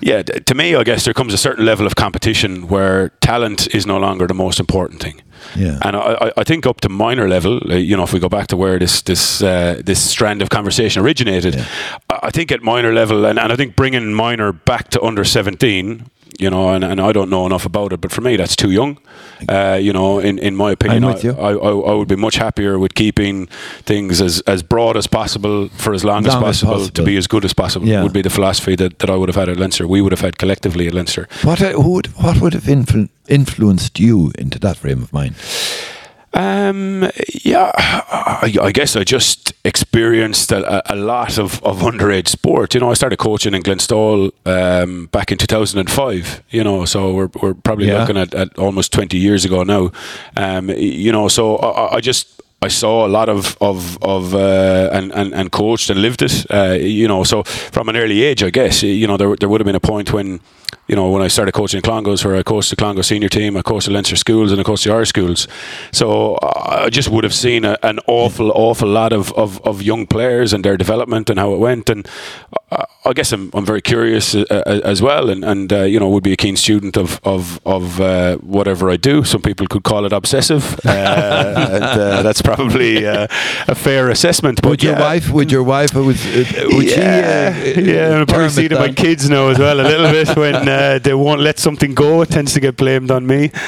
yeah, 0.00 0.22
to 0.22 0.54
me, 0.54 0.76
I 0.76 0.84
guess 0.84 1.02
there 1.04 1.14
comes 1.14 1.34
a 1.34 1.36
certain 1.36 1.64
level 1.66 1.84
of 1.84 1.96
competition 1.96 2.68
where 2.68 3.08
talent 3.20 3.74
is 3.74 3.84
no 3.84 3.98
longer 3.98 4.28
the 4.28 4.34
most 4.34 4.60
important 4.60 5.02
thing. 5.02 5.20
Yeah. 5.56 5.78
And 5.82 5.96
I, 5.96 6.30
I- 6.36 6.44
think 6.44 6.66
up 6.66 6.80
to 6.82 6.88
minor 6.88 7.28
level, 7.28 7.58
uh, 7.68 7.74
you 7.74 7.96
know, 7.96 8.04
if 8.04 8.12
we 8.12 8.20
go 8.20 8.28
back 8.28 8.46
to 8.48 8.56
where 8.56 8.78
this 8.78 9.02
this 9.02 9.42
uh, 9.42 9.82
this 9.84 9.98
strand 10.10 10.42
of 10.42 10.48
conversation 10.48 11.02
originated, 11.02 11.56
I 12.08 12.28
I 12.28 12.30
think 12.30 12.52
at 12.52 12.62
minor 12.62 12.92
level, 12.92 13.24
and, 13.26 13.38
and 13.38 13.52
I 13.52 13.56
think 13.56 13.74
bringing 13.74 14.14
minor 14.14 14.52
back 14.52 14.90
to 14.90 15.02
under 15.02 15.24
seventeen. 15.24 16.06
You 16.38 16.48
know, 16.50 16.70
and, 16.70 16.82
and 16.82 17.00
I 17.00 17.12
don't 17.12 17.28
know 17.28 17.44
enough 17.46 17.66
about 17.66 17.92
it, 17.92 18.00
but 18.00 18.10
for 18.10 18.22
me, 18.22 18.36
that's 18.36 18.56
too 18.56 18.70
young. 18.70 18.98
Uh, 19.48 19.78
you 19.80 19.92
know, 19.92 20.18
in, 20.18 20.38
in 20.38 20.56
my 20.56 20.70
opinion, 20.72 21.04
I. 21.04 21.12
I, 21.28 21.52
I, 21.52 21.70
I 21.70 21.94
would 21.94 22.08
be 22.08 22.16
much 22.16 22.36
happier 22.36 22.78
with 22.78 22.94
keeping 22.94 23.48
things 23.84 24.20
as, 24.20 24.40
as 24.46 24.62
broad 24.62 24.96
as 24.96 25.06
possible 25.06 25.68
for 25.76 25.92
as 25.92 26.04
long, 26.04 26.26
as, 26.26 26.32
Long 26.34 26.44
as 26.44 26.62
possible, 26.62 26.88
to 26.88 27.02
be 27.04 27.16
as 27.16 27.26
good 27.26 27.44
as 27.44 27.52
possible. 27.52 27.86
Yeah. 27.86 28.02
Would 28.02 28.12
be 28.14 28.22
the 28.22 28.30
philosophy 28.30 28.76
that, 28.76 28.98
that 29.00 29.10
I 29.10 29.16
would 29.16 29.28
have 29.28 29.36
had 29.36 29.48
at 29.48 29.58
Leinster. 29.58 29.86
We 29.86 30.00
would 30.00 30.12
have 30.12 30.20
had 30.22 30.38
collectively 30.38 30.86
at 30.86 30.94
Leinster. 30.94 31.28
What 31.42 31.60
uh, 31.60 31.72
who 31.72 31.90
would, 31.92 32.06
what 32.16 32.40
would 32.40 32.54
have 32.54 32.64
influ- 32.64 33.10
influenced 33.28 34.00
you 34.00 34.32
into 34.38 34.58
that 34.60 34.78
frame 34.78 35.02
of 35.02 35.12
mind? 35.12 35.34
Um, 36.34 37.10
yeah, 37.44 37.72
I, 37.76 38.54
I 38.62 38.72
guess 38.72 38.96
I 38.96 39.04
just 39.04 39.52
experienced 39.64 40.50
a, 40.52 40.82
a 40.92 40.96
lot 40.96 41.38
of, 41.38 41.62
of 41.62 41.80
underage 41.80 42.28
sport. 42.28 42.74
You 42.74 42.80
know, 42.80 42.90
I 42.90 42.94
started 42.94 43.18
coaching 43.18 43.54
in 43.54 43.62
Glenstal 43.62 44.32
um, 44.46 45.06
back 45.12 45.30
in 45.30 45.38
2005. 45.38 46.42
You 46.50 46.64
know, 46.64 46.84
so 46.86 47.12
we're, 47.14 47.30
we're 47.40 47.54
probably 47.54 47.88
Yeah. 47.88 47.98
looking 48.00 48.16
at, 48.16 48.34
at 48.34 48.58
almost 48.58 48.92
20 48.92 49.18
years 49.18 49.44
ago 49.44 49.62
now. 49.62 49.90
Um, 50.36 50.70
you 50.70 51.12
know, 51.12 51.28
so 51.28 51.56
I, 51.56 51.96
I 51.96 52.00
just 52.00 52.40
I 52.62 52.68
saw 52.68 53.06
a 53.06 53.08
lot 53.08 53.28
of 53.28 53.56
of 53.60 53.98
of 54.02 54.34
uh, 54.34 54.88
and, 54.92 55.12
and 55.12 55.34
and 55.34 55.50
coached 55.50 55.90
and 55.90 56.00
lived 56.00 56.22
it. 56.22 56.46
Uh, 56.50 56.76
you 56.80 57.08
know, 57.08 57.24
so 57.24 57.42
from 57.42 57.88
an 57.88 57.96
early 57.96 58.22
age, 58.22 58.42
I 58.44 58.50
guess 58.50 58.82
you 58.82 59.06
know 59.06 59.16
there 59.16 59.34
there 59.36 59.48
would 59.48 59.60
have 59.60 59.66
been 59.66 59.74
a 59.74 59.80
point 59.80 60.12
when 60.12 60.40
you 60.88 60.96
know 60.96 61.10
when 61.10 61.22
I 61.22 61.28
started 61.28 61.52
coaching 61.52 61.78
in 61.78 61.82
Clongowes, 61.82 62.24
where 62.24 62.36
I 62.36 62.42
coached 62.42 62.70
the 62.70 62.76
Clongo 62.76 63.04
senior 63.04 63.28
team, 63.28 63.56
I 63.56 63.62
coached 63.62 63.86
the 63.86 63.92
Leinster 63.92 64.16
schools, 64.16 64.50
and 64.50 64.60
I 64.60 64.64
coached 64.64 64.84
the 64.84 64.92
Irish 64.92 65.10
schools. 65.10 65.46
So 65.92 66.34
uh, 66.36 66.82
I 66.84 66.90
just 66.90 67.08
would 67.08 67.24
have 67.24 67.34
seen 67.34 67.64
a, 67.64 67.78
an 67.82 68.00
awful 68.06 68.50
awful 68.50 68.88
lot 68.88 69.12
of, 69.12 69.32
of 69.34 69.60
of 69.62 69.82
young 69.82 70.06
players 70.06 70.52
and 70.52 70.64
their 70.64 70.76
development 70.76 71.30
and 71.30 71.38
how 71.38 71.54
it 71.54 71.58
went. 71.58 71.88
And 71.88 72.08
I, 72.72 72.84
I 73.04 73.12
guess 73.12 73.32
I'm 73.32 73.50
I'm 73.54 73.64
very 73.64 73.80
curious 73.80 74.34
uh, 74.34 74.44
uh, 74.50 74.80
as 74.84 75.00
well, 75.00 75.30
and 75.30 75.44
and 75.44 75.72
uh, 75.72 75.82
you 75.82 76.00
know 76.00 76.08
would 76.08 76.24
be 76.24 76.32
a 76.32 76.36
keen 76.36 76.56
student 76.56 76.96
of 76.96 77.20
of 77.22 77.60
of 77.64 78.00
uh, 78.00 78.36
whatever 78.38 78.90
I 78.90 78.96
do. 78.96 79.22
Some 79.24 79.42
people 79.42 79.68
could 79.68 79.84
call 79.84 80.04
it 80.04 80.12
obsessive, 80.12 80.80
uh, 80.84 80.88
and 81.70 81.84
uh, 81.84 82.22
that's 82.22 82.42
probably 82.42 83.06
uh, 83.06 83.28
a 83.68 83.74
fair 83.74 84.10
assessment. 84.10 84.60
But 84.60 84.70
Would 84.70 84.82
your 84.82 84.96
wife? 84.96 85.30
Would 85.30 85.52
your 85.52 85.62
wife? 85.62 85.94
uh, 85.96 86.00
uh, 86.00 86.04
would 86.04 86.86
yeah, 86.90 87.62
she? 87.62 87.74
Uh, 87.74 87.80
yeah, 87.80 88.18
and 88.18 88.28
probably 88.28 88.48
see 88.48 88.64
it 88.66 88.72
it 88.72 88.76
in 88.76 88.88
my 88.88 88.92
kids 88.92 89.28
now 89.28 89.48
as 89.48 89.58
well 89.58 89.80
a 89.80 89.82
little 89.82 90.10
bit 90.10 90.36
when 90.36 90.61
uh, 90.68 90.98
they 90.98 91.14
won't 91.14 91.40
let 91.40 91.58
something 91.58 91.94
go. 91.94 92.22
It 92.22 92.30
tends 92.30 92.52
to 92.54 92.60
get 92.60 92.76
blamed 92.76 93.10
on 93.10 93.26
me. 93.26 93.50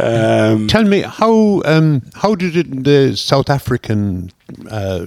Um, 0.00 0.66
Tell 0.68 0.84
me 0.84 1.02
how 1.02 1.62
um, 1.64 2.02
how 2.14 2.34
did 2.34 2.56
it, 2.56 2.84
the 2.84 3.16
South 3.16 3.48
African 3.50 4.30
uh, 4.70 5.06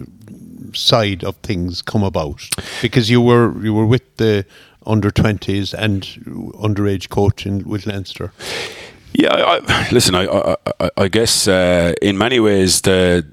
side 0.74 1.24
of 1.24 1.36
things 1.38 1.82
come 1.82 2.04
about? 2.04 2.42
Because 2.82 3.10
you 3.10 3.22
were 3.22 3.54
you 3.64 3.74
were 3.74 3.86
with 3.86 4.04
the 4.18 4.46
under 4.86 5.12
twenties 5.12 5.74
and 5.74 6.02
underage 6.62 7.10
coaching 7.10 7.68
with 7.68 7.86
Leinster. 7.86 8.32
Yeah, 9.14 9.34
I, 9.34 9.62
I, 9.68 9.90
listen. 9.92 10.16
I, 10.16 10.26
I, 10.26 10.56
I- 10.80 10.90
I 10.98 11.08
guess 11.08 11.48
uh, 11.48 11.94
in 12.02 12.18
many 12.18 12.40
ways 12.40 12.82
the 12.82 13.26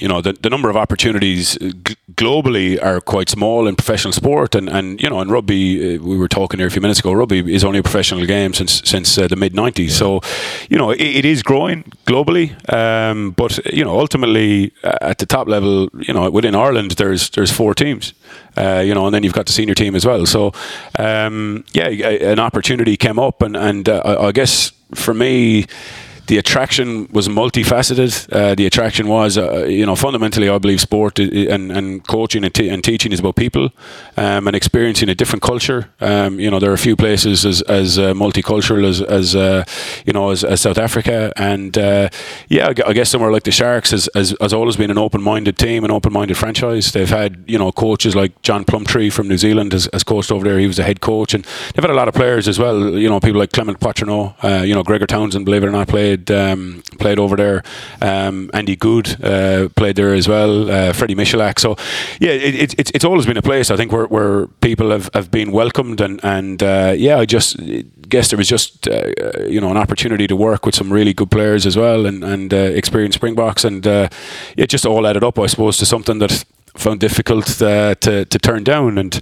you 0.00 0.08
know 0.08 0.20
the, 0.20 0.32
the 0.32 0.50
number 0.50 0.70
of 0.70 0.76
opportunities 0.76 1.56
g- 1.58 1.96
globally 2.14 2.82
are 2.82 3.00
quite 3.00 3.28
small 3.28 3.66
in 3.66 3.76
professional 3.76 4.12
sport. 4.12 4.54
And, 4.54 4.68
and 4.68 5.00
you 5.00 5.08
know 5.10 5.20
in 5.20 5.28
rugby 5.30 5.96
uh, 5.96 6.02
we 6.02 6.16
were 6.16 6.28
talking 6.28 6.58
here 6.58 6.66
a 6.66 6.70
few 6.70 6.80
minutes 6.80 7.00
ago 7.00 7.12
rugby 7.12 7.54
is 7.54 7.64
only 7.64 7.78
a 7.78 7.82
professional 7.82 8.24
game 8.26 8.54
since 8.54 8.82
since 8.84 9.18
uh, 9.18 9.28
the 9.28 9.36
mid 9.36 9.52
90s 9.52 9.78
yeah. 9.78 9.94
so 9.94 10.20
you 10.68 10.78
know 10.78 10.90
it, 10.90 11.00
it 11.00 11.24
is 11.24 11.42
growing 11.42 11.84
globally. 12.06 12.48
Um, 12.72 13.32
but 13.32 13.64
you 13.72 13.84
know 13.84 13.98
ultimately 13.98 14.72
uh, 14.84 14.98
at 15.00 15.18
the 15.18 15.26
top 15.26 15.48
level 15.48 15.88
you 15.98 16.14
know 16.14 16.30
within 16.30 16.54
Ireland 16.54 16.92
there's 16.92 17.30
there's 17.30 17.52
four 17.52 17.74
teams 17.74 18.14
uh, 18.56 18.82
you 18.84 18.94
know 18.94 19.06
and 19.06 19.14
then 19.14 19.22
you've 19.22 19.34
got 19.34 19.46
the 19.46 19.52
senior 19.52 19.74
team 19.74 19.94
as 19.94 20.06
well. 20.06 20.26
So 20.26 20.52
um, 20.98 21.64
yeah 21.72 21.88
an 22.32 22.38
opportunity 22.38 22.96
came 22.96 23.18
up 23.18 23.42
and 23.42 23.56
and 23.56 23.88
uh, 23.88 24.02
I, 24.04 24.28
I 24.28 24.32
guess 24.32 24.72
for 24.94 25.14
me 25.14 25.66
the 26.28 26.38
attraction 26.38 27.08
was 27.10 27.26
multifaceted. 27.26 28.30
Uh, 28.32 28.54
the 28.54 28.66
attraction 28.66 29.08
was, 29.08 29.36
uh, 29.36 29.64
you 29.64 29.84
know, 29.84 29.96
fundamentally, 29.96 30.48
I 30.48 30.58
believe 30.58 30.80
sport 30.80 31.18
and, 31.18 31.72
and 31.72 32.06
coaching 32.06 32.44
and, 32.44 32.58
and 32.60 32.84
teaching 32.84 33.12
is 33.12 33.20
about 33.20 33.36
people 33.36 33.70
um, 34.16 34.46
and 34.46 34.54
experiencing 34.54 35.08
a 35.08 35.14
different 35.14 35.42
culture. 35.42 35.90
Um, 36.00 36.38
you 36.38 36.50
know, 36.50 36.58
there 36.58 36.70
are 36.70 36.74
a 36.74 36.78
few 36.78 36.96
places 36.96 37.46
as, 37.46 37.62
as 37.62 37.98
uh, 37.98 38.12
multicultural 38.12 38.86
as, 38.86 39.00
as 39.00 39.34
uh, 39.34 39.64
you 40.04 40.12
know, 40.12 40.30
as, 40.30 40.44
as, 40.44 40.60
South 40.60 40.76
Africa. 40.76 41.32
And 41.36 41.78
uh, 41.78 42.10
yeah, 42.48 42.72
I 42.86 42.92
guess 42.92 43.08
somewhere 43.08 43.32
like 43.32 43.44
the 43.44 43.52
Sharks 43.52 43.90
has, 43.92 44.08
has, 44.14 44.34
has 44.40 44.52
always 44.52 44.76
been 44.76 44.90
an 44.90 44.98
open 44.98 45.22
minded 45.22 45.56
team, 45.56 45.82
an 45.84 45.90
open 45.90 46.12
minded 46.12 46.36
franchise. 46.36 46.92
They've 46.92 47.08
had, 47.08 47.42
you 47.46 47.58
know, 47.58 47.72
coaches 47.72 48.14
like 48.14 48.42
John 48.42 48.64
Plumtree 48.64 49.10
from 49.10 49.28
New 49.28 49.38
Zealand 49.38 49.72
has, 49.72 49.88
has 49.92 50.04
coached 50.04 50.30
over 50.30 50.44
there. 50.44 50.58
He 50.58 50.66
was 50.66 50.78
a 50.78 50.84
head 50.84 51.00
coach. 51.00 51.32
And 51.32 51.44
they've 51.74 51.82
had 51.82 51.90
a 51.90 51.94
lot 51.94 52.08
of 52.08 52.14
players 52.14 52.48
as 52.48 52.58
well, 52.58 52.98
you 52.98 53.08
know, 53.08 53.18
people 53.18 53.38
like 53.38 53.52
Clement 53.52 53.80
Poitras, 53.80 54.34
uh, 54.44 54.62
you 54.62 54.74
know, 54.74 54.82
Gregor 54.82 55.06
Townsend, 55.06 55.46
believe 55.46 55.62
it 55.62 55.66
or 55.66 55.70
not, 55.70 55.88
played 55.88 56.17
played 56.26 56.30
um, 56.30 56.82
played 56.98 57.18
over 57.18 57.36
there. 57.36 57.62
Um, 58.00 58.50
Andy 58.54 58.76
Goode 58.76 59.22
uh, 59.24 59.68
played 59.76 59.96
there 59.96 60.14
as 60.14 60.28
well. 60.28 60.70
Uh, 60.70 60.92
Freddie 60.92 61.14
Michalak. 61.14 61.58
So 61.58 61.76
yeah, 62.20 62.32
it, 62.32 62.74
it, 62.78 62.90
it's 62.94 63.04
always 63.04 63.26
been 63.26 63.36
a 63.36 63.42
place 63.42 63.70
I 63.70 63.76
think 63.76 63.92
where, 63.92 64.06
where 64.06 64.46
people 64.60 64.90
have, 64.90 65.10
have 65.14 65.30
been 65.30 65.52
welcomed 65.52 66.00
and 66.00 66.20
and 66.22 66.62
uh, 66.62 66.94
yeah, 66.96 67.18
I 67.18 67.26
just 67.26 67.56
guess 68.08 68.28
there 68.28 68.38
was 68.38 68.48
just 68.48 68.88
uh, 68.88 69.12
you 69.46 69.60
know 69.60 69.70
an 69.70 69.76
opportunity 69.76 70.26
to 70.26 70.36
work 70.36 70.66
with 70.66 70.74
some 70.74 70.92
really 70.92 71.12
good 71.12 71.30
players 71.30 71.66
as 71.66 71.76
well 71.76 72.06
and 72.06 72.24
and 72.24 72.52
uh, 72.52 72.56
experience 72.56 73.16
Springboks 73.16 73.64
and 73.64 73.86
uh, 73.86 74.08
it 74.56 74.70
just 74.70 74.86
all 74.86 75.06
added 75.06 75.24
up 75.24 75.38
I 75.38 75.46
suppose 75.46 75.76
to 75.78 75.86
something 75.86 76.18
that 76.20 76.44
found 76.76 77.00
difficult 77.00 77.60
uh, 77.60 77.94
to 77.96 78.24
to 78.24 78.38
turn 78.38 78.64
down. 78.64 78.98
And 78.98 79.20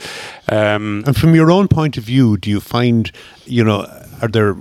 um, 0.49 1.05
and 1.07 1.17
from 1.17 1.35
your 1.35 1.51
own 1.51 1.69
point 1.69 1.97
of 1.97 2.05
view, 2.05 2.37
do 2.37 2.51
you 2.51 2.61
find 2.61 3.11
you 3.47 3.65
know 3.65 3.87
are 4.23 4.29
there 4.29 4.57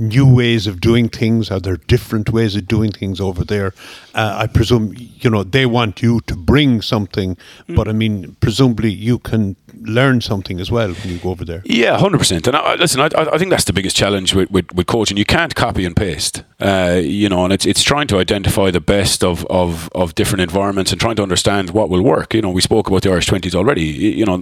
new 0.00 0.26
ways 0.26 0.66
of 0.66 0.80
doing 0.80 1.08
things? 1.08 1.50
Are 1.50 1.60
there 1.60 1.76
different 1.76 2.30
ways 2.30 2.56
of 2.56 2.66
doing 2.66 2.90
things 2.90 3.20
over 3.20 3.44
there? 3.44 3.74
Uh, 4.14 4.38
I 4.42 4.46
presume 4.46 4.94
you 4.96 5.30
know 5.30 5.44
they 5.44 5.66
want 5.66 6.02
you 6.02 6.20
to 6.22 6.34
bring 6.34 6.82
something, 6.82 7.36
mm. 7.68 7.76
but 7.76 7.88
I 7.88 7.92
mean, 7.92 8.36
presumably 8.40 8.90
you 8.90 9.18
can 9.18 9.56
learn 9.74 10.20
something 10.20 10.60
as 10.60 10.70
well 10.70 10.92
when 10.92 11.08
you 11.08 11.18
go 11.18 11.30
over 11.30 11.44
there. 11.44 11.62
Yeah, 11.64 11.98
hundred 11.98 12.18
percent. 12.18 12.46
And 12.46 12.56
I, 12.56 12.74
listen, 12.74 13.00
I, 13.00 13.08
I, 13.14 13.38
think 13.38 13.50
that's 13.50 13.64
the 13.64 13.72
biggest 13.72 13.96
challenge 13.96 14.34
with, 14.34 14.50
with, 14.50 14.72
with 14.72 14.86
coaching. 14.86 15.16
You 15.16 15.24
can't 15.24 15.54
copy 15.54 15.84
and 15.84 15.96
paste, 15.96 16.42
uh, 16.60 17.00
you 17.02 17.28
know, 17.28 17.44
and 17.44 17.52
it's 17.52 17.66
it's 17.66 17.82
trying 17.82 18.06
to 18.08 18.18
identify 18.18 18.70
the 18.70 18.80
best 18.80 19.24
of, 19.24 19.46
of, 19.46 19.88
of 19.94 20.14
different 20.14 20.42
environments 20.42 20.92
and 20.92 21.00
trying 21.00 21.16
to 21.16 21.22
understand 21.22 21.70
what 21.70 21.88
will 21.88 22.02
work. 22.02 22.34
You 22.34 22.42
know, 22.42 22.50
we 22.50 22.60
spoke 22.60 22.88
about 22.88 23.02
the 23.02 23.10
Irish 23.10 23.26
twenties 23.26 23.54
already. 23.54 23.84
You 23.84 24.26
know, 24.26 24.36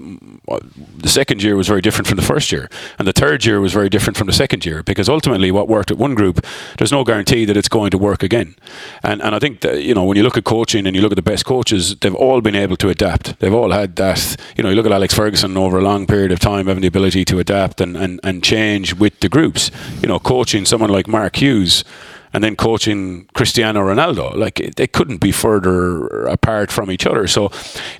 the 0.96 1.08
second 1.08 1.42
year 1.42 1.56
was 1.56 1.68
very 1.68 1.80
different 1.80 2.08
from 2.08 2.16
the 2.16 2.22
first 2.22 2.50
year, 2.50 2.68
and 2.98 3.06
the 3.06 3.12
third 3.12 3.44
year 3.44 3.60
was 3.60 3.72
very 3.72 3.88
different 3.88 4.16
from 4.16 4.26
the 4.26 4.32
second 4.32 4.64
year 4.64 4.82
because 4.82 5.08
ultimately, 5.08 5.50
what 5.50 5.68
worked 5.68 5.90
at 5.90 5.98
one 5.98 6.14
group, 6.14 6.44
there's 6.78 6.92
no 6.92 7.04
guarantee 7.04 7.44
that 7.44 7.56
it's 7.56 7.68
going 7.68 7.90
to 7.90 7.98
work 7.98 8.22
again. 8.22 8.54
And 9.02 9.22
and 9.22 9.34
I 9.34 9.38
think 9.38 9.60
that 9.60 9.82
you 9.82 9.94
know 9.94 10.04
when 10.04 10.16
you 10.16 10.22
look 10.22 10.36
at 10.36 10.44
coaching 10.44 10.86
and 10.86 10.96
you 10.96 11.02
look 11.02 11.12
at 11.12 11.16
the 11.16 11.30
best 11.30 11.44
coaches, 11.44 11.94
they've 11.96 12.14
all 12.14 12.40
been 12.40 12.56
able 12.56 12.76
to 12.76 12.88
adapt. 12.88 13.38
They've 13.38 13.54
all 13.54 13.70
had 13.70 13.96
that. 13.96 14.36
You 14.56 14.64
know, 14.64 14.70
you 14.70 14.76
look 14.76 14.86
at 14.86 14.92
Alex 14.92 15.14
Ferguson 15.14 15.56
over 15.56 15.78
a 15.78 15.82
long 15.82 16.06
period 16.06 16.32
of 16.32 16.40
time, 16.40 16.66
having 16.66 16.82
the 16.82 16.88
ability 16.88 17.24
to 17.26 17.38
adapt 17.38 17.80
and, 17.80 17.96
and, 17.96 18.20
and 18.24 18.42
change 18.42 18.94
with 18.94 19.20
the 19.20 19.28
groups. 19.28 19.70
You 20.02 20.08
know, 20.08 20.18
coaching 20.18 20.64
someone 20.64 20.90
like 20.90 21.06
Mark 21.06 21.36
Hughes 21.36 21.84
and 22.32 22.44
then 22.44 22.56
coaching 22.56 23.28
Cristiano 23.34 23.80
Ronaldo. 23.80 24.34
Like 24.34 24.74
they 24.76 24.86
couldn't 24.86 25.18
be 25.18 25.32
further 25.32 26.06
apart 26.26 26.70
from 26.70 26.90
each 26.90 27.06
other. 27.06 27.26
So 27.26 27.46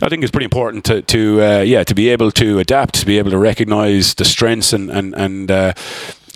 I 0.02 0.08
think 0.08 0.23
it's 0.23 0.30
pretty 0.30 0.44
important 0.44 0.85
to, 0.87 1.02
to 1.02 1.42
uh, 1.42 1.61
yeah, 1.61 1.85
to 1.85 1.94
be 1.94 2.08
able 2.08 2.30
to 2.32 2.58
adapt, 2.58 2.94
to 3.00 3.06
be 3.06 3.18
able 3.18 3.30
to 3.30 3.38
recognise 3.38 4.14
the 4.14 4.25
strengths 4.25 4.73
and 4.73 4.90
and 4.90 5.14
and. 5.14 5.50
Uh, 5.50 5.73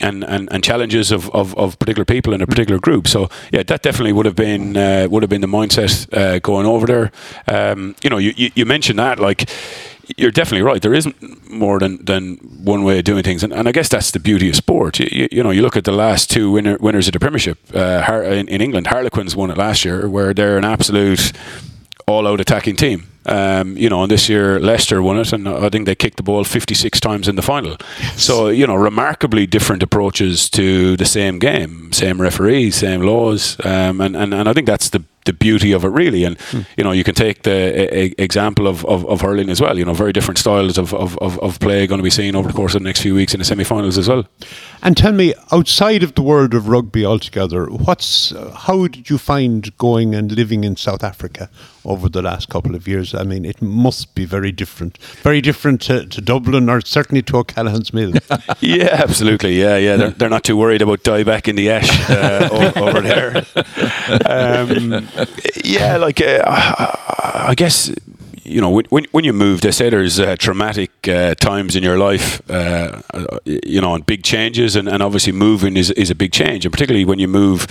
and, 0.01 0.25
and, 0.25 0.53
and 0.53 0.65
challenges 0.65 1.13
of, 1.13 1.31
of, 1.31 1.55
of, 1.57 1.79
particular 1.79 2.05
people 2.05 2.33
in 2.33 2.43
a 2.43 2.47
particular 2.47 2.81
group. 2.81 3.07
So 3.07 3.29
yeah, 3.53 3.63
that 3.63 3.83
definitely 3.83 4.13
would 4.13 4.27
have 4.27 4.35
been 4.35 4.77
uh, 4.77 5.07
would 5.09 5.23
have 5.23 5.31
been 5.31 5.43
the 5.43 5.47
mindset 5.47 6.13
uh, 6.13 6.41
going 6.41 6.67
over 6.67 6.87
there. 6.87 7.13
Um, 7.47 7.95
you 8.03 8.11
know, 8.11 8.19
you, 8.19 8.33
you, 8.37 8.51
you 8.55 8.67
mentioned 8.67 8.99
that 8.99 9.21
like 9.21 9.49
you're 10.17 10.31
definitely 10.31 10.63
right. 10.63 10.81
There 10.81 10.95
isn't 10.95 11.51
more 11.51 11.79
than, 11.79 12.05
than 12.05 12.37
one 12.65 12.85
way 12.85 12.99
of 12.99 13.05
doing 13.05 13.23
things, 13.23 13.43
and, 13.43 13.53
and 13.53 13.69
I 13.69 13.73
guess 13.73 13.89
that's 13.89 14.11
the 14.11 14.21
beauty 14.21 14.49
of 14.49 14.57
sport. 14.57 14.99
You, 14.99 15.09
you, 15.11 15.29
you 15.31 15.43
know, 15.43 15.51
you 15.51 15.63
look 15.63 15.77
at 15.77 15.85
the 15.85 15.93
last 15.93 16.31
two 16.31 16.51
winner, 16.51 16.77
winners 16.79 17.09
of 17.09 17.13
the 17.13 17.21
Premiership 17.21 17.59
uh, 17.75 18.23
in, 18.25 18.49
in, 18.49 18.61
England. 18.61 18.89
Harlequins 18.89 19.37
won 19.37 19.51
it 19.51 19.59
last 19.59 19.85
year, 19.85 20.09
where 20.09 20.35
they're 20.35 20.59
an 20.59 20.65
absolute 20.65 21.33
all-out 22.07 22.41
attacking 22.41 22.77
team. 22.77 23.07
Um, 23.25 23.77
you 23.77 23.89
know, 23.89 24.03
and 24.03 24.11
this 24.11 24.29
year 24.29 24.59
Leicester 24.59 25.01
won 25.01 25.17
it, 25.19 25.33
and 25.33 25.49
I 25.49 25.69
think 25.69 25.87
they 25.87 25.95
kicked 25.95 26.17
the 26.17 26.25
ball 26.25 26.43
56 26.43 26.99
times 26.99 27.29
in 27.29 27.37
the 27.37 27.43
final. 27.43 27.77
Yes. 28.01 28.23
So, 28.23 28.49
you 28.49 28.67
know, 28.67 28.75
remarkably 28.75 29.47
different 29.47 29.83
approaches 29.83 30.51
to 30.51 30.97
the 30.97 31.05
same 31.05 31.39
game, 31.39 31.93
same 31.93 32.21
referees, 32.21 32.75
same 32.77 33.03
laws, 33.03 33.57
um, 33.65 34.01
and, 34.01 34.17
and 34.17 34.35
and 34.35 34.49
I 34.49 34.53
think 34.53 34.67
that's 34.67 34.89
the 34.89 35.05
the 35.25 35.33
beauty 35.33 35.73
of 35.73 35.85
it 35.85 35.89
really. 35.89 36.25
And 36.25 36.39
mm. 36.39 36.67
you 36.77 36.85
know 36.85 36.93
you 36.93 37.05
can 37.05 37.15
take 37.15 37.43
the 37.43 37.53
a, 37.53 38.05
a 38.07 38.15
example 38.19 38.67
of, 38.67 38.85
of, 38.87 39.07
of, 39.07 39.21
hurling 39.21 39.51
as 39.51 39.61
well 39.61 39.79
you 39.79 39.85
know 39.85 39.95
very 39.95 40.13
different 40.13 40.39
styles 40.39 40.79
of, 40.79 40.93
of, 40.95 41.19
of, 41.19 41.61
play 41.61 41.87
going 41.87 41.99
to 41.99 42.03
be 42.03 42.11
seen 42.11 42.35
over 42.35 42.49
the 42.49 42.55
course 42.55 42.75
of 42.75 42.81
the 42.81 42.85
next 42.85 43.03
few 43.03 43.15
weeks 43.15 43.35
in 43.35 43.39
the 43.39 43.45
semi-finals 43.45 43.99
as 43.99 44.09
well. 44.09 44.27
And 44.83 44.97
tell 44.97 45.13
me 45.13 45.35
outside 45.53 46.03
of 46.03 46.15
the 46.15 46.23
world 46.23 46.55
of 46.55 46.69
rugby 46.69 47.05
altogether 47.07 47.67
what's 47.67 48.33
uh, 48.33 48.51
how 48.51 48.87
did 48.89 49.11
you 49.11 49.19
find 49.19 49.77
going 49.79 50.15
and 50.15 50.33
living 50.33 50.65
in 50.65 50.77
South 50.77 51.05
Africa 51.05 51.49
over 51.85 52.09
the 52.09 52.23
last 52.23 52.49
couple 52.49 52.75
of 52.75 52.89
years? 52.89 53.15
I 53.15 53.23
mean 53.23 53.45
it 53.45 53.63
must 53.63 54.15
be 54.15 54.25
very 54.25 54.51
different 54.51 54.99
very 54.99 55.41
different 55.41 55.83
to, 55.83 56.07
to 56.07 56.21
Dublin 56.21 56.69
or 56.69 56.81
certainly 56.81 57.23
to 57.23 57.39
O'Callaghan's 57.39 57.93
Mill. 57.93 58.13
Yeah 58.61 58.91
absolutely. 58.93 59.59
Yeah 59.59 59.77
yeah. 59.77 59.97
They're, 59.97 60.11
they're 60.11 60.29
not 60.29 60.45
too 60.45 60.57
worried 60.57 60.83
about 60.83 61.05
die 61.05 61.23
back 61.23 61.47
in 61.49 61.57
the 61.57 61.71
ash 61.71 62.11
uh, 62.11 62.49
over 62.77 63.01
there. 63.01 63.45
Um, 64.27 65.09
yeah, 65.65 65.97
like 65.97 66.21
uh, 66.21 66.43
I 66.47 67.55
guess 67.57 67.93
you 68.45 68.61
know 68.61 68.71
when 68.71 69.05
when 69.11 69.25
you 69.25 69.33
move, 69.33 69.61
they 69.61 69.71
say 69.71 69.91
there's 69.91 70.19
uh, 70.19 70.37
traumatic 70.37 70.91
uh, 71.09 71.35
times 71.35 71.77
in 71.77 71.83
your 71.83 71.99
life, 71.99 72.43
uh, 72.51 73.01
you 73.45 73.81
know, 73.81 73.95
and 73.95 74.05
big 74.05 74.23
changes, 74.23 74.77
and, 74.77 74.89
and 74.89 75.03
obviously 75.03 75.33
moving 75.33 75.77
is 75.77 75.91
is 75.93 76.11
a 76.11 76.15
big 76.15 76.33
change, 76.33 76.65
and 76.65 76.73
particularly 76.73 77.05
when 77.05 77.19
you 77.19 77.29
move, 77.29 77.67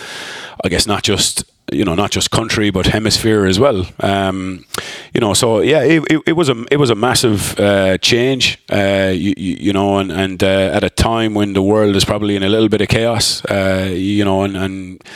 I 0.63 0.69
guess 0.69 0.87
not 0.87 1.03
just 1.03 1.43
you 1.71 1.85
know 1.85 1.95
not 1.95 2.11
just 2.11 2.31
country 2.31 2.69
but 2.69 2.87
hemisphere 2.87 3.45
as 3.45 3.59
well. 3.59 3.85
Um, 3.99 4.65
you 5.13 5.21
know, 5.21 5.33
so 5.33 5.61
yeah, 5.61 5.83
it, 5.83 6.03
it, 6.09 6.21
it, 6.27 6.33
was 6.33 6.49
a 6.49 6.65
it 6.71 6.77
was 6.77 6.89
a 6.89 6.95
massive 6.95 7.59
uh, 7.59 7.97
change, 7.97 8.59
uh, 8.71 9.11
you, 9.13 9.33
you, 9.37 9.73
know, 9.73 9.97
and 9.97 10.11
and 10.11 10.43
uh, 10.43 10.71
at 10.73 10.83
a 10.83 10.89
time 10.89 11.33
when 11.33 11.53
the 11.53 11.61
world 11.61 11.95
is 11.95 12.05
probably 12.05 12.35
in 12.35 12.43
a 12.43 12.49
little 12.49 12.69
bit 12.69 12.81
of 12.81 12.87
chaos, 12.87 13.43
you 13.49 14.23
know, 14.23 14.43
and 14.43 14.55
and 14.55 15.03
uh, 15.03 15.07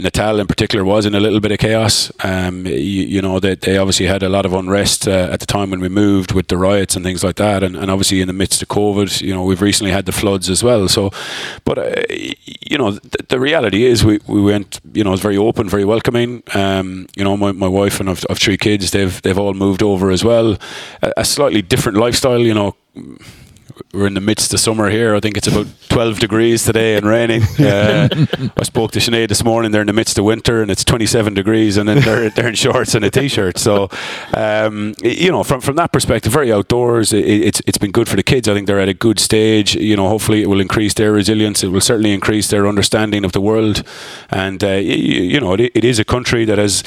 Natal 0.00 0.40
in 0.40 0.46
particular 0.46 0.84
was 0.84 1.06
in 1.06 1.14
a 1.14 1.20
little 1.20 1.40
bit 1.40 1.52
of 1.52 1.58
chaos. 1.58 2.10
Um, 2.22 2.66
you, 2.66 2.72
you, 2.72 3.22
know, 3.22 3.40
they, 3.40 3.54
they 3.54 3.76
obviously 3.76 4.06
had 4.06 4.22
a 4.22 4.28
lot 4.28 4.46
of 4.46 4.52
unrest 4.52 5.06
uh, 5.06 5.28
at 5.32 5.40
the 5.40 5.46
time 5.46 5.70
when 5.70 5.80
we 5.80 5.88
moved 5.88 6.32
with 6.32 6.48
the 6.48 6.56
riots 6.56 6.96
and 6.96 7.04
things 7.04 7.22
like 7.22 7.36
that. 7.36 7.62
And, 7.62 7.76
and 7.76 7.90
obviously 7.90 8.20
in 8.20 8.26
the 8.26 8.32
midst 8.32 8.62
of 8.62 8.68
COVID, 8.68 9.20
you 9.20 9.34
know, 9.34 9.44
we've 9.44 9.62
recently 9.62 9.92
had 9.92 10.06
the 10.06 10.12
floods 10.12 10.48
as 10.48 10.62
well. 10.62 10.88
So, 10.88 11.10
but, 11.64 11.78
uh, 11.78 12.02
you 12.10 12.78
know, 12.78 12.90
th- 12.92 13.28
the 13.28 13.38
reality 13.38 13.84
is 13.84 14.04
we, 14.04 14.20
we 14.26 14.40
went, 14.40 14.80
you 14.92 15.04
know, 15.04 15.10
it 15.10 15.12
was 15.12 15.20
very 15.20 15.36
open, 15.36 15.68
very 15.68 15.84
welcoming. 15.84 16.42
Um, 16.54 17.06
you 17.16 17.24
know, 17.24 17.36
my, 17.36 17.52
my 17.52 17.68
wife 17.68 18.00
and 18.00 18.08
I've, 18.08 18.24
I've 18.30 18.38
three 18.38 18.56
kids, 18.56 18.90
they've, 18.90 19.20
they've 19.22 19.38
all 19.38 19.54
moved 19.54 19.82
over 19.82 20.10
as 20.10 20.24
well. 20.24 20.56
a, 21.02 21.12
a 21.18 21.24
slightly 21.24 21.62
different 21.62 21.98
lifestyle, 21.98 22.40
you 22.40 22.54
know, 22.54 22.76
we're 23.92 24.06
in 24.06 24.14
the 24.14 24.20
midst 24.20 24.52
of 24.52 24.60
summer 24.60 24.90
here. 24.90 25.14
I 25.14 25.20
think 25.20 25.36
it's 25.36 25.46
about 25.46 25.66
12 25.88 26.18
degrees 26.18 26.64
today 26.64 26.96
and 26.96 27.06
raining. 27.06 27.42
Uh, 27.64 28.08
I 28.56 28.62
spoke 28.64 28.90
to 28.92 28.98
Sinead 28.98 29.28
this 29.28 29.42
morning. 29.42 29.70
They're 29.70 29.80
in 29.80 29.86
the 29.86 29.92
midst 29.92 30.18
of 30.18 30.24
winter 30.24 30.60
and 30.60 30.70
it's 30.70 30.84
27 30.84 31.34
degrees, 31.34 31.76
and 31.76 31.88
then 31.88 32.00
they're, 32.00 32.28
they're 32.34 32.48
in 32.48 32.54
shorts 32.54 32.94
and 32.94 33.04
a 33.04 33.10
t-shirt. 33.10 33.58
So, 33.58 33.88
um, 34.34 34.94
you 35.02 35.30
know, 35.30 35.42
from 35.44 35.60
from 35.60 35.76
that 35.76 35.92
perspective, 35.92 36.32
very 36.32 36.52
outdoors. 36.52 37.12
It, 37.12 37.24
it's 37.24 37.62
it's 37.66 37.78
been 37.78 37.90
good 37.90 38.08
for 38.08 38.16
the 38.16 38.22
kids. 38.22 38.48
I 38.48 38.54
think 38.54 38.66
they're 38.66 38.80
at 38.80 38.88
a 38.88 38.94
good 38.94 39.18
stage. 39.18 39.76
You 39.76 39.96
know, 39.96 40.08
hopefully 40.08 40.42
it 40.42 40.48
will 40.48 40.60
increase 40.60 40.94
their 40.94 41.12
resilience. 41.12 41.64
It 41.64 41.68
will 41.68 41.80
certainly 41.80 42.12
increase 42.12 42.48
their 42.48 42.66
understanding 42.66 43.24
of 43.24 43.32
the 43.32 43.40
world. 43.40 43.82
And 44.30 44.62
uh, 44.62 44.72
you, 44.72 44.94
you, 44.94 45.40
know, 45.40 45.54
it, 45.54 45.72
it 45.74 45.84
is 45.84 45.98
a 45.98 46.04
country 46.04 46.44
that 46.44 46.58
has 46.58 46.82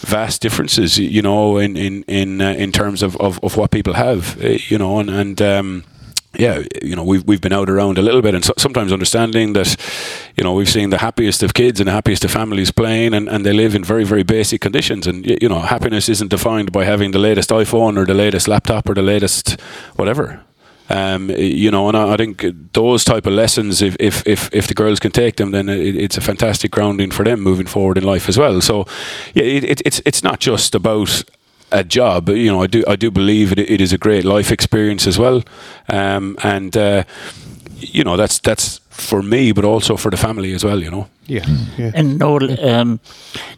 vast 0.00 0.42
differences. 0.42 0.98
You 0.98 1.22
know, 1.22 1.58
in 1.58 1.76
in 1.76 2.04
in 2.04 2.40
uh, 2.40 2.52
in 2.52 2.72
terms 2.72 3.02
of, 3.02 3.16
of, 3.16 3.40
of 3.42 3.56
what 3.56 3.70
people 3.70 3.94
have. 3.94 4.42
Uh, 4.42 4.58
you 4.68 4.78
know, 4.78 5.00
and 5.00 5.10
and 5.10 5.42
um, 5.42 5.84
yeah, 6.38 6.62
you 6.80 6.94
know, 6.94 7.02
we've 7.02 7.24
we've 7.26 7.40
been 7.40 7.52
out 7.52 7.68
around 7.68 7.98
a 7.98 8.02
little 8.02 8.22
bit, 8.22 8.34
and 8.34 8.44
so, 8.44 8.52
sometimes 8.56 8.92
understanding 8.92 9.52
that, 9.54 9.76
you 10.36 10.44
know, 10.44 10.54
we've 10.54 10.68
seen 10.68 10.90
the 10.90 10.98
happiest 10.98 11.42
of 11.42 11.54
kids 11.54 11.80
and 11.80 11.88
the 11.88 11.92
happiest 11.92 12.24
of 12.24 12.30
families 12.30 12.70
playing, 12.70 13.14
and, 13.14 13.28
and 13.28 13.44
they 13.44 13.52
live 13.52 13.74
in 13.74 13.82
very 13.82 14.04
very 14.04 14.22
basic 14.22 14.60
conditions, 14.60 15.06
and 15.06 15.26
you 15.26 15.48
know, 15.48 15.60
happiness 15.60 16.08
isn't 16.08 16.28
defined 16.28 16.70
by 16.70 16.84
having 16.84 17.10
the 17.10 17.18
latest 17.18 17.50
iPhone 17.50 17.98
or 17.98 18.06
the 18.06 18.14
latest 18.14 18.46
laptop 18.46 18.88
or 18.88 18.94
the 18.94 19.02
latest 19.02 19.60
whatever. 19.96 20.40
Um, 20.88 21.30
you 21.30 21.70
know, 21.70 21.86
and 21.86 21.96
I, 21.96 22.14
I 22.14 22.16
think 22.16 22.44
those 22.72 23.04
type 23.04 23.24
of 23.26 23.32
lessons, 23.32 23.80
if 23.80 23.96
if 24.00 24.26
if, 24.26 24.50
if 24.52 24.66
the 24.66 24.74
girls 24.74 25.00
can 25.00 25.12
take 25.12 25.36
them, 25.36 25.52
then 25.52 25.68
it, 25.68 25.96
it's 25.96 26.16
a 26.16 26.20
fantastic 26.20 26.70
grounding 26.70 27.10
for 27.12 27.24
them 27.24 27.40
moving 27.40 27.66
forward 27.66 27.96
in 27.98 28.04
life 28.04 28.28
as 28.28 28.36
well. 28.36 28.60
So, 28.60 28.86
yeah, 29.34 29.44
it, 29.44 29.64
it, 29.64 29.82
it's 29.84 30.02
it's 30.04 30.22
not 30.22 30.40
just 30.40 30.74
about 30.74 31.24
a 31.72 31.84
job. 31.84 32.28
You 32.28 32.52
know, 32.52 32.62
I 32.62 32.66
do 32.66 32.84
I 32.86 32.96
do 32.96 33.10
believe 33.10 33.52
it, 33.52 33.58
it 33.58 33.80
is 33.80 33.92
a 33.92 33.98
great 33.98 34.24
life 34.24 34.50
experience 34.52 35.06
as 35.06 35.18
well, 35.18 35.42
um, 35.88 36.36
and 36.42 36.76
uh, 36.76 37.04
you 37.78 38.04
know 38.04 38.16
that's 38.16 38.38
that's 38.38 38.80
for 38.90 39.22
me, 39.22 39.52
but 39.52 39.64
also 39.64 39.96
for 39.96 40.10
the 40.10 40.16
family 40.16 40.54
as 40.54 40.64
well. 40.64 40.82
You 40.82 40.90
know. 40.90 41.06
Yeah, 41.26 41.46
yeah. 41.78 41.92
And 41.94 42.18
Noel, 42.18 42.68
um, 42.68 43.00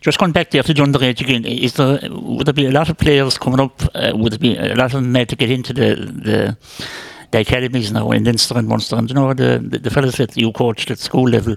just 0.01 0.19
going 0.19 0.33
back 0.33 0.51
there 0.51 0.63
to 0.63 0.75
the 0.75 0.83
underage 0.83 1.21
again, 1.21 1.45
is 1.45 1.75
there 1.75 2.01
would 2.11 2.47
there 2.47 2.55
be 2.55 2.67
a 2.67 2.71
lot 2.71 2.89
of 2.89 2.99
players 2.99 3.39
coming 3.39 3.61
up? 3.61 3.83
Uh, 3.95 4.13
would 4.15 4.33
there 4.33 4.39
be 4.39 4.57
a 4.57 4.75
lot 4.75 4.87
of 4.87 4.93
them 4.93 5.13
made 5.13 5.29
to 5.31 5.37
get 5.37 5.51
into 5.51 5.73
the 5.73 5.95
the, 5.95 6.57
the 7.33 7.41
academies 7.41 7.91
now 7.91 8.13
in 8.13 8.25
Leinster 8.25 8.57
and 8.57 8.69
Munster? 8.69 8.97
And 8.97 9.09
you 9.09 9.15
know 9.15 9.35
the, 9.35 9.59
the 9.59 9.79
the 9.79 9.91
fellas 9.91 10.17
that 10.17 10.37
you 10.37 10.53
coached 10.53 10.91
at 10.91 10.99
school 10.99 11.29
level, 11.29 11.57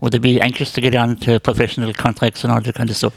would 0.00 0.12
they 0.12 0.18
be 0.18 0.40
anxious 0.40 0.72
to 0.72 0.80
get 0.80 0.94
on 0.94 1.16
to 1.16 1.38
professional 1.40 1.92
contracts 1.94 2.42
and 2.44 2.52
all 2.52 2.60
that 2.60 2.74
kind 2.74 2.90
of 2.90 2.96
stuff? 2.96 3.14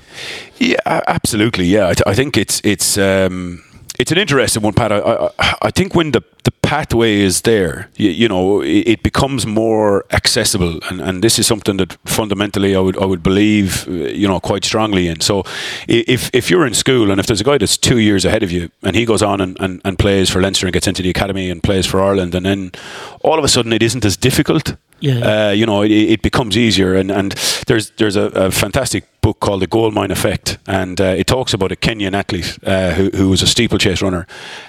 Yeah, 0.60 0.78
absolutely. 0.86 1.66
Yeah, 1.66 1.88
I, 1.90 1.94
th- 1.94 2.04
I 2.06 2.14
think 2.14 2.38
it's 2.38 2.62
it's 2.64 2.98
um, 2.98 3.64
it's 4.00 4.12
an 4.12 4.18
interesting 4.18 4.62
one, 4.62 4.74
Pat. 4.74 4.92
I, 4.92 5.00
I, 5.00 5.56
I 5.64 5.72
think 5.72 5.96
when 5.96 6.12
the 6.12 6.22
the 6.44 6.52
pathway 6.62 7.20
is 7.20 7.42
there, 7.42 7.90
you, 7.98 8.10
you 8.10 8.28
know, 8.28 8.62
it, 8.62 8.88
it 8.88 9.04
becomes 9.04 9.46
more 9.46 10.06
accessible, 10.12 10.80
and, 10.90 11.02
and 11.02 11.22
this 11.22 11.38
is 11.40 11.46
something 11.46 11.78
that 11.78 11.98
fundamentally 12.06 12.76
I 12.76 12.80
would 12.80 12.98
I 12.98 13.06
would 13.06 13.24
believe, 13.24 13.88
uh, 13.88 13.92
you 13.92 14.28
know, 14.28 14.40
quite 14.40 14.64
strongly 14.64 15.08
in. 15.08 15.22
So, 15.22 15.44
if 15.88 16.30
if 16.34 16.50
you're 16.50 16.66
in 16.66 16.74
school 16.74 17.12
and 17.12 17.20
if 17.20 17.26
there's 17.26 17.42
a 17.42 17.44
guy 17.44 17.58
that's 17.58 17.78
two 17.78 17.98
years 17.98 18.26
ahead 18.26 18.44
of 18.44 18.52
you, 18.52 18.70
and 18.84 18.96
he 18.96 19.06
goes 19.06 19.22
on 19.22 19.42
and, 19.42 19.58
and, 19.60 19.82
and 19.84 20.00
plays 20.00 20.30
for 20.30 20.42
Leinster 20.42 20.68
and 20.68 20.74
gets 20.74 20.88
into 20.88 21.02
the 21.02 21.10
academy 21.10 21.50
and 21.50 21.64
plays 21.64 21.86
for 21.86 22.02
Ireland, 22.02 22.36
and 22.36 22.46
then 22.46 22.72
all 23.22 23.38
of 23.38 23.44
a 23.44 23.48
sudden 23.48 23.74
it 23.74 23.84
isn't 23.84 24.06
as 24.06 24.16
difficult 24.18 24.76
Yeah. 25.00 25.48
uh, 25.50 25.52
you 25.52 25.66
know, 25.66 25.84
it, 25.84 25.92
it 25.92 26.22
becomes 26.22 26.58
easier. 26.58 26.96
And, 26.96 27.12
and 27.12 27.32
there's 27.68 27.92
there's 27.92 28.16
a, 28.16 28.24
a 28.34 28.52
fantastic 28.52 29.04
book 29.22 29.40
called 29.40 29.62
The 29.62 29.68
Gold 29.68 29.94
Mine 29.94 30.10
Effect, 30.12 30.58
and 30.68 31.00
uh, 31.02 31.04
it 31.18 31.28
talks 31.28 31.54
about 31.54 31.72
a 31.72 31.76
Kenyan 31.76 32.14
athlete 32.14 32.58
uh, 32.66 32.94
who, 32.94 33.10
who 33.10 33.30
was 33.30 33.42
a 33.42 33.48
steeplechase 33.48 34.02
runner, 34.02 34.26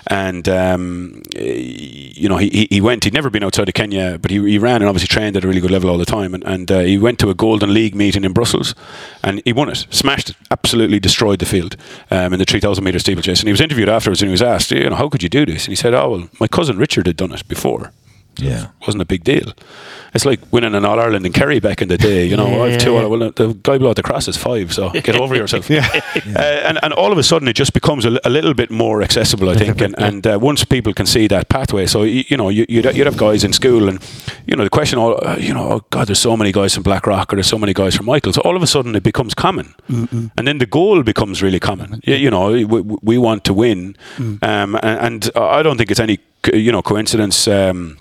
and 0.09 0.49
um, 0.49 1.23
you 1.37 2.29
know, 2.29 2.37
he, 2.39 2.49
he- 2.51 2.69
he 2.71 2.81
went. 2.81 3.05
He'd 3.05 3.15
never 3.15 3.31
been 3.31 3.45
outside 3.45 3.69
of 3.69 3.75
Kenya, 3.75 4.19
but 4.19 4.31
he, 4.31 4.39
he 4.51 4.59
ran 4.59 4.77
and 4.83 4.87
obviously 4.89 5.07
trained 5.09 5.37
at 5.37 5.45
a 5.45 5.49
really 5.49 5.61
good 5.61 5.71
level 5.71 5.89
all 5.91 5.99
the 5.99 6.05
time. 6.05 6.35
And, 6.35 6.45
and 6.45 6.71
uh, 6.71 6.81
he 6.81 6.99
went 6.99 7.19
to 7.21 7.31
a 7.31 7.35
Golden 7.35 7.73
League 7.73 7.95
meeting 7.95 8.25
in 8.25 8.33
Brussels, 8.33 8.75
and 9.23 9.41
he 9.45 9.53
won 9.53 9.69
it, 9.69 9.87
smashed 9.91 10.31
it, 10.31 10.37
absolutely 10.51 10.99
destroyed 11.01 11.39
the 11.39 11.47
field 11.47 11.77
um, 12.11 12.33
in 12.33 12.39
the 12.39 12.45
3,000 12.45 12.83
meter 12.85 12.99
steeplechase. 12.99 13.41
And 13.41 13.49
he 13.49 13.53
was 13.53 13.61
interviewed 13.61 13.89
afterwards, 13.89 14.23
and 14.23 14.29
he 14.29 14.33
was 14.33 14.43
asked, 14.43 14.71
you 14.73 14.91
know, 14.91 14.97
how 14.97 15.09
could 15.09 15.23
you 15.23 15.29
do 15.29 15.47
this? 15.47 15.65
And 15.67 15.73
he 15.73 15.77
said, 15.77 15.95
oh 15.95 16.11
well, 16.11 16.29
my 16.41 16.49
cousin 16.49 16.79
Richard 16.79 17.07
had 17.07 17.17
done 17.17 17.33
it 17.33 17.47
before 17.49 17.93
Yeah. 18.39 18.65
It 18.81 18.87
wasn't 18.87 19.03
a 19.03 19.07
big 19.07 19.25
deal. 19.25 19.53
It's 20.15 20.25
like 20.25 20.41
winning 20.53 20.75
an 20.75 20.85
All 20.85 20.99
Ireland 20.99 21.27
in 21.27 21.33
Kerry 21.33 21.61
back 21.61 21.83
in 21.83 21.89
the 21.89 21.99
day. 21.99 22.25
You 22.25 22.37
know, 22.37 22.49
Yeah, 22.49 22.63
I've 22.75 22.81
two. 22.81 22.93
yeah, 22.95 23.05
well, 23.07 23.31
the 23.31 23.59
guy 23.63 23.77
below 23.79 23.93
the 23.95 24.03
cross 24.03 24.27
is 24.29 24.37
five, 24.39 24.73
so 24.73 24.89
get 24.91 25.17
over 25.17 25.35
yourself. 25.41 25.69
yeah. 25.69 25.87
Uh, 26.35 26.41
and 26.41 26.79
and 26.83 26.93
all 26.95 27.13
of 27.13 27.19
a 27.19 27.23
sudden, 27.23 27.47
it 27.49 27.57
just 27.59 27.73
becomes 27.75 28.05
a, 28.07 28.19
a 28.25 28.31
little 28.31 28.55
bit 28.55 28.71
more 28.71 29.03
accessible, 29.03 29.51
I 29.51 29.55
think. 29.57 29.81
And 29.83 29.95
and 29.99 30.27
uh, 30.27 30.39
once 30.41 30.65
people 30.65 30.95
can 30.95 31.07
see 31.07 31.29
that 31.29 31.49
pathway, 31.49 31.87
so 31.87 32.05
you, 32.05 32.25
you 32.29 32.37
know, 32.37 32.49
you, 32.49 32.65
you'd, 32.69 32.85
you'd 32.97 33.07
have 33.07 33.19
guys 33.19 33.45
in 33.45 33.53
school, 33.53 33.89
and 33.89 33.99
you 34.47 34.57
know, 34.57 34.65
the 34.65 34.71
question, 34.71 34.99
all 34.99 35.19
uh, 35.27 35.37
you 35.39 35.53
know, 35.53 35.73
oh 35.73 35.81
God, 35.91 36.07
there's 36.09 36.19
so 36.21 36.37
many 36.37 36.53
guys 36.53 36.75
from 36.75 36.85
Blackrock, 36.85 37.33
or 37.33 37.37
there's 37.37 37.47
so 37.47 37.59
many 37.59 37.75
guys 37.75 37.95
from 37.97 38.07
Michael. 38.07 38.33
So 38.33 38.41
all 38.43 38.57
of 38.57 38.63
a 38.63 38.67
sudden, 38.67 38.97
it 38.97 39.03
becomes 39.03 39.35
common, 39.35 39.75
and 39.89 40.47
then 40.49 40.59
the 40.59 40.67
goal 40.67 41.03
becomes 41.03 41.43
really 41.43 41.61
common. 41.61 42.01
You, 42.05 42.15
you 42.15 42.31
know, 42.31 42.51
we, 42.51 42.65
we 42.65 43.19
want 43.19 43.45
to 43.45 43.53
win, 43.53 43.95
um, 44.19 44.41
and, 44.43 44.75
and 44.83 45.31
I 45.37 45.63
don't 45.63 45.77
think 45.77 45.91
it's 45.91 46.01
any 46.01 46.19
you 46.55 46.73
know 46.73 46.81
coincidence. 46.83 47.47
Um, 47.47 47.99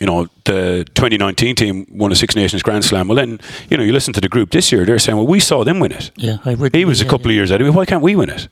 you 0.00 0.06
know, 0.06 0.28
the 0.44 0.84
2019 0.94 1.56
team 1.56 1.86
won 1.90 2.12
a 2.12 2.16
Six 2.16 2.36
Nations 2.36 2.62
Grand 2.62 2.84
Slam. 2.84 3.08
Well, 3.08 3.16
then, 3.16 3.40
you 3.70 3.76
know, 3.76 3.82
you 3.82 3.92
listen 3.92 4.12
to 4.14 4.20
the 4.20 4.28
group 4.28 4.50
this 4.50 4.72
year, 4.72 4.84
they're 4.84 4.98
saying, 4.98 5.16
well, 5.16 5.26
we 5.26 5.40
saw 5.40 5.64
them 5.64 5.80
win 5.80 5.92
it. 5.92 6.10
Yeah, 6.16 6.38
I 6.44 6.54
would. 6.54 6.74
He 6.74 6.84
was 6.84 7.00
a 7.00 7.04
couple 7.04 7.30
yeah. 7.30 7.34
of 7.34 7.36
years 7.36 7.50
ahead 7.50 7.60
of 7.60 7.66
me. 7.66 7.70
Why 7.70 7.86
can't 7.86 8.02
we 8.02 8.16
win 8.16 8.30
it? 8.30 8.48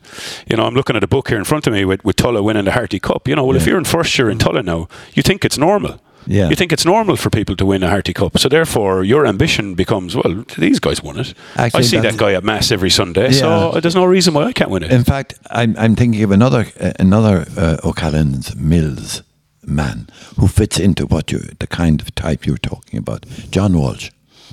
You 0.49 0.57
know, 0.57 0.65
I'm 0.65 0.75
looking 0.75 0.97
at 0.97 1.05
a 1.05 1.09
book 1.09 1.29
here 1.29 1.39
in 1.39 1.45
front 1.45 1.67
of 1.67 1.73
me 1.73 1.85
with, 1.85 2.05
with 2.05 2.17
Tulla 2.17 2.43
winning 2.43 2.65
the 2.65 2.73
Harty 2.73 2.99
Cup. 2.99 3.29
You 3.29 3.37
know, 3.37 3.45
well, 3.45 3.57
if 3.57 3.67
you're 3.67 3.79
in 3.79 3.85
first 3.85 4.17
year 4.19 4.31
in 4.31 4.39
Tulla 4.39 4.63
now, 4.63 4.89
you 5.15 5.23
think 5.23 5.45
it's 5.45 5.59
normal. 5.59 6.01
Yeah. 6.27 6.49
You 6.49 6.57
think 6.57 6.73
it's 6.73 6.85
normal 6.85 7.17
for 7.17 7.31
people 7.31 7.57
to 7.57 7.67
win 7.67 7.83
a 7.83 7.89
Harty 7.89 8.13
Cup. 8.13 8.39
So 8.39 8.49
therefore, 8.49 9.03
your 9.03 9.27
ambition 9.27 9.75
becomes, 9.75 10.15
well, 10.15 10.45
these 10.57 10.79
guys 10.79 11.03
won 11.03 11.19
it. 11.19 11.35
I 11.57 11.69
see 11.83 11.99
that 11.99 12.17
guy 12.17 12.35
at 12.35 12.45
Mass 12.45 12.71
every 12.71 12.91
Sunday. 12.91 13.33
Yeah. 13.33 13.73
So 13.73 13.81
there's 13.81 13.95
no 13.95 14.05
reason 14.05 14.35
why 14.35 14.45
I 14.45 14.53
can't 14.53 14.71
win 14.71 14.85
it. 14.85 14.93
In 14.93 15.05
fact, 15.05 15.35
I'm, 15.51 15.77
I'm 15.77 15.97
thinking 15.97 16.23
of 16.23 16.31
another 16.31 16.67
uh, 16.81 16.93
another 16.99 17.45
uh, 17.57 17.79
O'Callaghan's 17.85 18.55
Mills 18.55 19.23
man 19.65 20.09
who 20.37 20.49
fits 20.49 20.79
into 20.79 21.07
what 21.07 21.31
you 21.33 21.39
the 21.59 21.67
kind 21.67 22.01
of 22.01 22.15
type 22.15 22.47
you're 22.47 22.57
talking 22.57 22.99
about. 22.99 23.27
John 23.51 23.79
Walsh, 23.79 24.11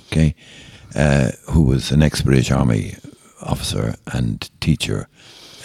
okay, 0.07 0.35
uh, 0.95 1.31
who 1.51 1.63
was 1.63 1.91
an 1.91 2.01
ex-British 2.01 2.51
Army 2.51 2.95
officer 3.41 3.95
and 4.13 4.49
teacher, 4.59 5.07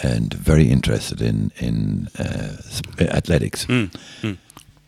and 0.03 0.33
very 0.33 0.69
interested 0.69 1.21
in 1.21 1.51
in 1.59 2.07
uh, 2.17 2.57
athletics. 2.99 3.67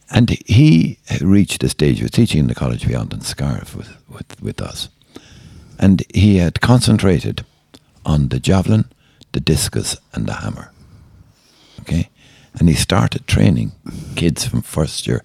And 0.09 0.29
he 0.45 0.99
reached 1.21 1.63
a 1.63 1.69
stage, 1.69 1.97
he 1.97 2.03
was 2.03 2.11
teaching 2.11 2.39
in 2.39 2.47
the 2.47 2.55
college 2.55 2.87
beyond 2.87 3.11
in 3.11 3.21
Scariff 3.21 3.75
with, 3.75 3.97
with, 4.07 4.41
with 4.41 4.61
us. 4.61 4.87
And 5.77 6.01
he 6.13 6.37
had 6.37 6.61
concentrated 6.61 7.43
on 8.05 8.29
the 8.29 8.39
javelin, 8.39 8.85
the 9.33 9.41
discus, 9.41 9.97
and 10.13 10.25
the 10.25 10.33
hammer. 10.35 10.71
Okay? 11.81 12.09
And 12.59 12.69
he 12.69 12.75
started 12.75 13.27
training 13.27 13.71
kids 14.15 14.45
from 14.47 14.61
first 14.61 15.07
year. 15.07 15.23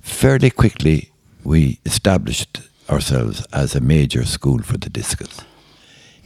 Fairly 0.00 0.50
quickly, 0.50 1.10
we 1.44 1.78
established 1.84 2.60
ourselves 2.90 3.46
as 3.52 3.74
a 3.74 3.80
major 3.80 4.24
school 4.24 4.62
for 4.62 4.78
the 4.78 4.90
discus. 4.90 5.40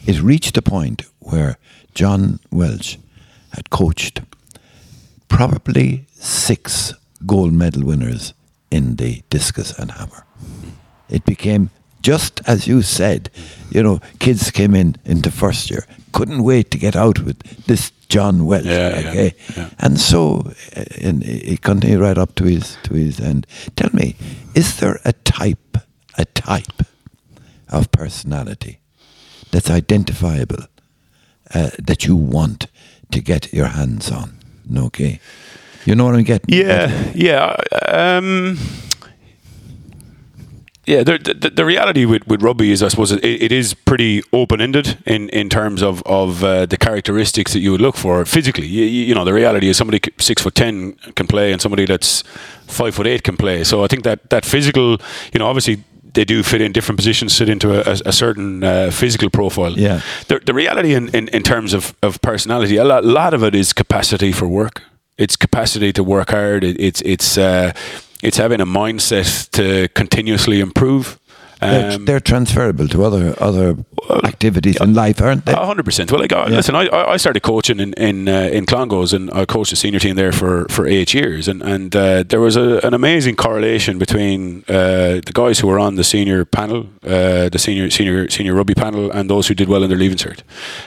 It 0.06 0.22
reached 0.22 0.56
a 0.56 0.62
point 0.62 1.02
where 1.20 1.58
John 1.94 2.40
Welch 2.50 2.98
had 3.50 3.70
coached 3.70 4.20
probably 5.28 6.06
six 6.14 6.94
gold 7.26 7.52
medal 7.52 7.85
winners 7.85 8.35
in 8.70 8.96
the 8.96 9.22
discus 9.30 9.78
and 9.78 9.90
hammer. 9.92 10.24
It 11.08 11.24
became 11.24 11.70
just 12.02 12.40
as 12.46 12.66
you 12.66 12.82
said, 12.82 13.30
you 13.70 13.82
know, 13.82 14.00
kids 14.18 14.50
came 14.50 14.74
in 14.74 14.96
into 15.04 15.30
first 15.30 15.70
year, 15.70 15.86
couldn't 16.12 16.42
wait 16.42 16.70
to 16.70 16.78
get 16.78 16.96
out 16.96 17.18
with 17.20 17.38
this 17.66 17.92
John 18.08 18.44
Welch, 18.44 18.66
Yeah, 18.66 19.00
yeah, 19.00 19.08
okay, 19.10 19.34
yeah. 19.56 19.68
and 19.78 19.98
so 19.98 20.42
uh, 20.76 20.84
and 21.00 21.22
it 21.24 21.62
continued 21.62 22.00
right 22.00 22.18
up 22.18 22.34
to 22.34 22.44
his 22.44 22.76
to 22.82 22.94
his 22.94 23.20
end. 23.20 23.46
Tell 23.76 23.90
me, 23.92 24.16
is 24.54 24.76
there 24.80 25.00
a 25.04 25.12
type, 25.24 25.78
a 26.18 26.24
type 26.26 26.82
of 27.68 27.90
personality 27.90 28.80
that's 29.50 29.70
identifiable 29.70 30.64
uh, 31.54 31.70
that 31.78 32.04
you 32.04 32.16
want 32.16 32.66
to 33.12 33.20
get 33.20 33.52
your 33.52 33.68
hands 33.68 34.10
on? 34.10 34.38
Okay, 34.76 35.20
you 35.86 35.94
know 35.94 36.04
what 36.04 36.14
I'm 36.14 36.24
getting? 36.24 36.54
Yeah, 36.54 36.90
yeah. 37.14 37.56
Um, 37.88 38.58
yeah, 40.87 41.03
the, 41.03 41.18
the, 41.18 41.51
the 41.51 41.64
reality 41.64 42.05
with, 42.05 42.27
with 42.27 42.42
rugby 42.42 42.71
is, 42.71 42.83
I 42.83 42.88
suppose, 42.88 43.12
it, 43.12 43.25
it 43.25 43.53
is 43.53 43.75
pretty 43.75 44.23
open 44.33 44.61
ended 44.61 44.99
in, 45.07 45.29
in 45.29 45.49
terms 45.49 45.83
of, 45.83 46.03
of 46.03 46.42
uh, 46.42 46.66
the 46.66 46.77
characteristics 46.77 47.53
that 47.53 47.61
you 47.61 47.71
would 47.73 47.81
look 47.81 47.97
for 47.97 48.25
physically. 48.25 48.66
You, 48.66 48.85
you 48.85 49.14
know, 49.14 49.25
the 49.25 49.33
reality 49.33 49.68
is 49.68 49.77
somebody 49.77 50.01
six 50.18 50.42
foot 50.42 50.55
ten 50.55 50.95
can 51.14 51.27
play 51.27 51.53
and 51.53 51.61
somebody 51.61 51.87
that's 51.87 52.23
five 52.66 52.95
foot 52.95 53.07
eight 53.07 53.23
can 53.23 53.37
play. 53.37 53.64
So 53.64 53.85
I 53.85 53.87
think 53.87 54.03
that, 54.05 54.31
that 54.31 54.45
physical, 54.45 54.99
you 55.33 55.38
know, 55.38 55.47
obviously 55.47 55.85
they 56.14 56.25
do 56.25 56.42
fit 56.42 56.61
in 56.61 56.73
different 56.73 56.99
positions, 56.99 57.38
fit 57.38 57.49
into 57.49 57.73
a, 57.73 57.92
a, 57.92 57.99
a 58.07 58.12
certain 58.12 58.64
uh, 58.64 58.90
physical 58.90 59.31
profile. 59.31 59.73
Yeah. 59.79 60.01
The, 60.29 60.40
the 60.40 60.53
reality 60.53 60.95
in, 60.95 61.09
in, 61.14 61.29
in 61.29 61.42
terms 61.42 61.75
of, 61.75 61.95
of 62.03 62.21
personality, 62.21 62.77
a 62.77 62.85
lot, 62.85 63.05
lot 63.05 63.35
of 63.35 63.42
it 63.42 63.55
is 63.55 63.73
capacity 63.73 64.33
for 64.33 64.49
work. 64.49 64.83
It's 65.18 65.37
capacity 65.37 65.92
to 65.92 66.03
work 66.03 66.31
hard. 66.31 66.64
It, 66.64 66.81
it's 66.81 67.03
it's 67.03 67.37
uh, 67.37 67.73
it's 68.22 68.38
having 68.38 68.61
a 68.61 68.66
mindset 68.66 69.50
to 69.50 69.88
continuously 69.94 70.61
improve. 70.61 71.18
They're, 71.61 71.92
Um, 71.94 72.04
they're 72.06 72.20
transferable 72.32 72.88
to 72.88 73.04
other 73.04 73.35
other 73.40 73.76
activities 74.24 74.76
in 74.80 74.94
life, 74.94 75.22
aren't 75.22 75.44
they? 75.46 75.52
A 75.52 75.64
hundred 75.64 75.85
percent. 75.85 76.11
Well, 76.11 76.20
like, 76.20 76.32
uh, 76.32 76.46
Yeah. 76.48 76.56
listen, 76.56 76.74
I, 76.74 76.88
I 77.14 77.18
started 77.18 77.42
coaching 77.42 77.78
in 77.80 77.92
in, 77.92 78.28
uh, 78.28 78.48
in 78.56 78.66
Clongowes, 78.66 79.12
and 79.12 79.30
I 79.32 79.44
coached 79.44 79.70
the 79.70 79.76
senior 79.76 80.00
team 80.00 80.16
there 80.16 80.32
for, 80.32 80.66
for 80.70 80.87
eight 80.88 81.14
years, 81.14 81.48
and 81.48 81.62
and 81.62 81.94
uh, 81.94 82.24
there 82.28 82.40
was 82.40 82.56
a, 82.56 82.80
an 82.87 82.94
amazing 82.94 83.37
correlation 83.37 83.98
between 83.98 84.64
uh, 84.68 85.20
the 85.28 85.32
guys 85.32 85.61
who 85.61 85.68
were 85.68 85.78
on 85.87 85.94
the 85.94 86.04
senior 86.04 86.44
panel, 86.44 86.78
uh, 87.06 87.48
the 87.48 87.58
senior 87.58 87.90
senior 87.90 88.28
senior 88.28 88.54
rugby 88.54 88.74
panel, 88.74 89.11
and 89.12 89.28
those 89.30 89.46
who 89.48 89.54
did 89.54 89.68
well 89.68 89.82
in 89.85 89.88
their 89.88 89.98
leaving 90.04 90.18
cert. 90.18 90.40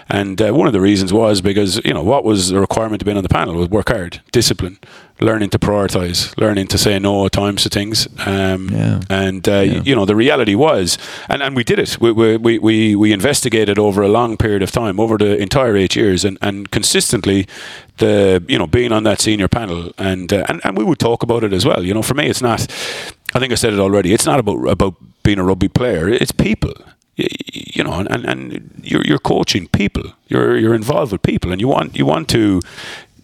And 0.10 0.42
uh, 0.42 0.52
one 0.60 0.68
of 0.68 0.74
the 0.74 0.82
reasons 0.82 1.12
was 1.14 1.42
because 1.42 1.82
you 1.86 1.94
know 1.94 2.04
what 2.04 2.24
was 2.26 2.50
the 2.50 2.60
requirement 2.60 3.00
to 3.00 3.06
be 3.06 3.12
on 3.18 3.24
the 3.24 3.30
panel 3.40 3.56
was 3.56 3.70
work 3.70 3.90
hard, 3.90 4.22
discipline, 4.32 4.78
learning 5.22 5.50
to 5.50 5.58
prioritize, 5.58 6.38
learning 6.38 6.68
to 6.68 6.78
say 6.78 7.00
no 7.00 7.26
at 7.26 7.32
times 7.32 7.64
to 7.64 7.70
things. 7.70 8.08
Um, 8.26 8.70
Yeah. 8.70 9.00
And, 9.10 9.48
uh, 9.48 9.62
Yeah. 9.62 9.82
you 9.86 9.96
know, 9.96 10.06
the 10.06 10.16
reality 10.16 10.56
was, 10.56 10.98
and, 11.30 11.42
and 11.42 11.56
we 11.56 11.64
did 11.64 11.80
it. 11.80 11.98
We, 12.02 12.12
we, 12.12 12.38
we- 12.60 12.96
we, 12.96 13.14
investigated 13.14 13.80
over 13.80 14.02
a 14.04 14.10
long 14.10 14.36
period 14.38 14.62
of 14.62 14.72
time, 14.72 15.00
over 15.00 15.18
the 15.18 15.38
entire 15.42 15.78
eight 15.78 15.96
years, 15.96 16.26
and, 16.26 16.38
and 16.42 16.70
consistently, 16.70 17.48
the 17.98 18.44
you 18.50 18.58
know, 18.58 18.68
being 18.68 18.92
on 18.92 19.04
that 19.04 19.22
senior 19.22 19.48
panel, 19.48 19.92
and, 19.98 20.34
uh, 20.34 20.44
and 20.50 20.60
and 20.66 20.78
we 20.78 20.84
would 20.84 21.00
talk 21.00 21.24
about 21.24 21.44
it 21.44 21.54
as 21.54 21.66
well. 21.66 21.82
You 21.86 21.94
know, 21.94 22.02
for 22.04 22.14
me, 22.16 22.26
it's 22.28 22.42
not. 22.42 22.62
I 23.34 23.40
think 23.40 23.52
I 23.54 23.56
said 23.56 23.74
it 23.74 23.80
already. 23.80 24.12
It's 24.14 24.26
not 24.26 24.40
about 24.40 24.68
about 24.68 24.96
being 25.24 25.40
a 25.40 25.44
rugby 25.44 25.70
player. 25.70 26.10
It's 26.10 26.34
people. 26.34 26.74
You 27.18 27.84
know, 27.86 27.94
and, 27.94 28.10
and, 28.12 28.26
and 28.26 28.82
you're 28.84 29.06
you're 29.06 29.20
coaching 29.24 29.68
people. 29.70 30.04
You're 30.28 30.58
you're 30.58 30.76
involved 30.76 31.12
with 31.14 31.22
people, 31.22 31.52
and 31.54 31.62
you 31.62 31.70
want 31.70 31.96
you 31.96 32.06
want 32.06 32.28
to 32.30 32.60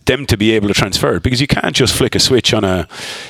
them 0.05 0.25
to 0.25 0.37
be 0.37 0.51
able 0.51 0.67
to 0.67 0.73
transfer 0.73 1.15
it 1.15 1.23
because 1.23 1.39
you 1.41 1.47
can't 1.47 1.75
just 1.75 1.93
flick 1.95 2.15
a 2.15 2.19
switch 2.19 2.53
on 2.53 2.63
a 2.63 2.87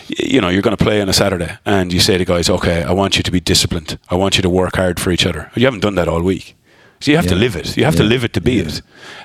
you 0.08 0.40
know 0.42 0.50
you're 0.50 0.62
going 0.62 0.78
to 0.78 0.84
play 0.84 1.02
on 1.02 1.10
a 1.10 1.14
Saturday 1.14 1.58
and 1.66 1.92
you 1.94 2.00
say 2.00 2.18
to 2.18 2.26
guys 2.26 2.50
okay 2.50 2.84
I 2.84 2.92
want 2.94 3.18
you 3.18 3.24
to 3.24 3.32
be 3.32 3.40
disciplined. 3.40 3.98
I 4.10 4.16
want 4.16 4.36
you 4.38 4.42
to 4.44 4.50
work 4.50 4.76
hard 4.78 5.00
for 5.00 5.12
each 5.12 5.26
other. 5.26 5.52
You 5.56 5.66
haven't 5.66 5.82
done 5.82 5.96
that 5.96 6.08
all 6.08 6.22
week. 6.24 6.56
So 7.00 7.10
you 7.12 7.18
have 7.18 7.28
to 7.30 7.36
live 7.36 7.56
it. 7.56 7.78
You 7.78 7.86
have 7.86 7.96
to 7.96 8.04
live 8.04 8.24
it 8.24 8.34
to 8.34 8.42
be 8.42 8.52
Yeah. 8.54 8.68
it 8.68 8.82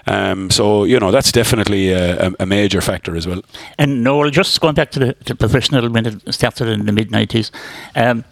um, 0.07 0.51
so 0.51 0.85
you 0.85 0.99
know 0.99 1.11
that's 1.11 1.31
definitely 1.33 1.93
a, 1.93 2.29
a, 2.29 2.33
a 2.41 2.47
major 2.47 2.81
factor 2.81 3.15
as 3.17 3.27
well. 3.27 3.43
And 3.79 4.03
Noel, 4.03 4.31
just 4.31 4.61
going 4.61 4.75
back 4.75 4.91
to 4.93 4.99
the 4.99 5.13
to 5.25 5.35
professional 5.35 5.91
when 5.91 6.07
it 6.07 6.35
started 6.35 6.69
in 6.69 6.87
the 6.87 6.93
mid 6.93 7.11
nineties, 7.11 7.53
um, 7.95 8.25